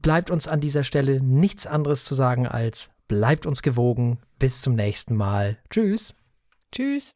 [0.00, 4.18] Bleibt uns an dieser Stelle nichts anderes zu sagen als bleibt uns gewogen.
[4.38, 5.58] Bis zum nächsten Mal.
[5.70, 6.14] Tschüss.
[6.72, 7.14] Tschüss.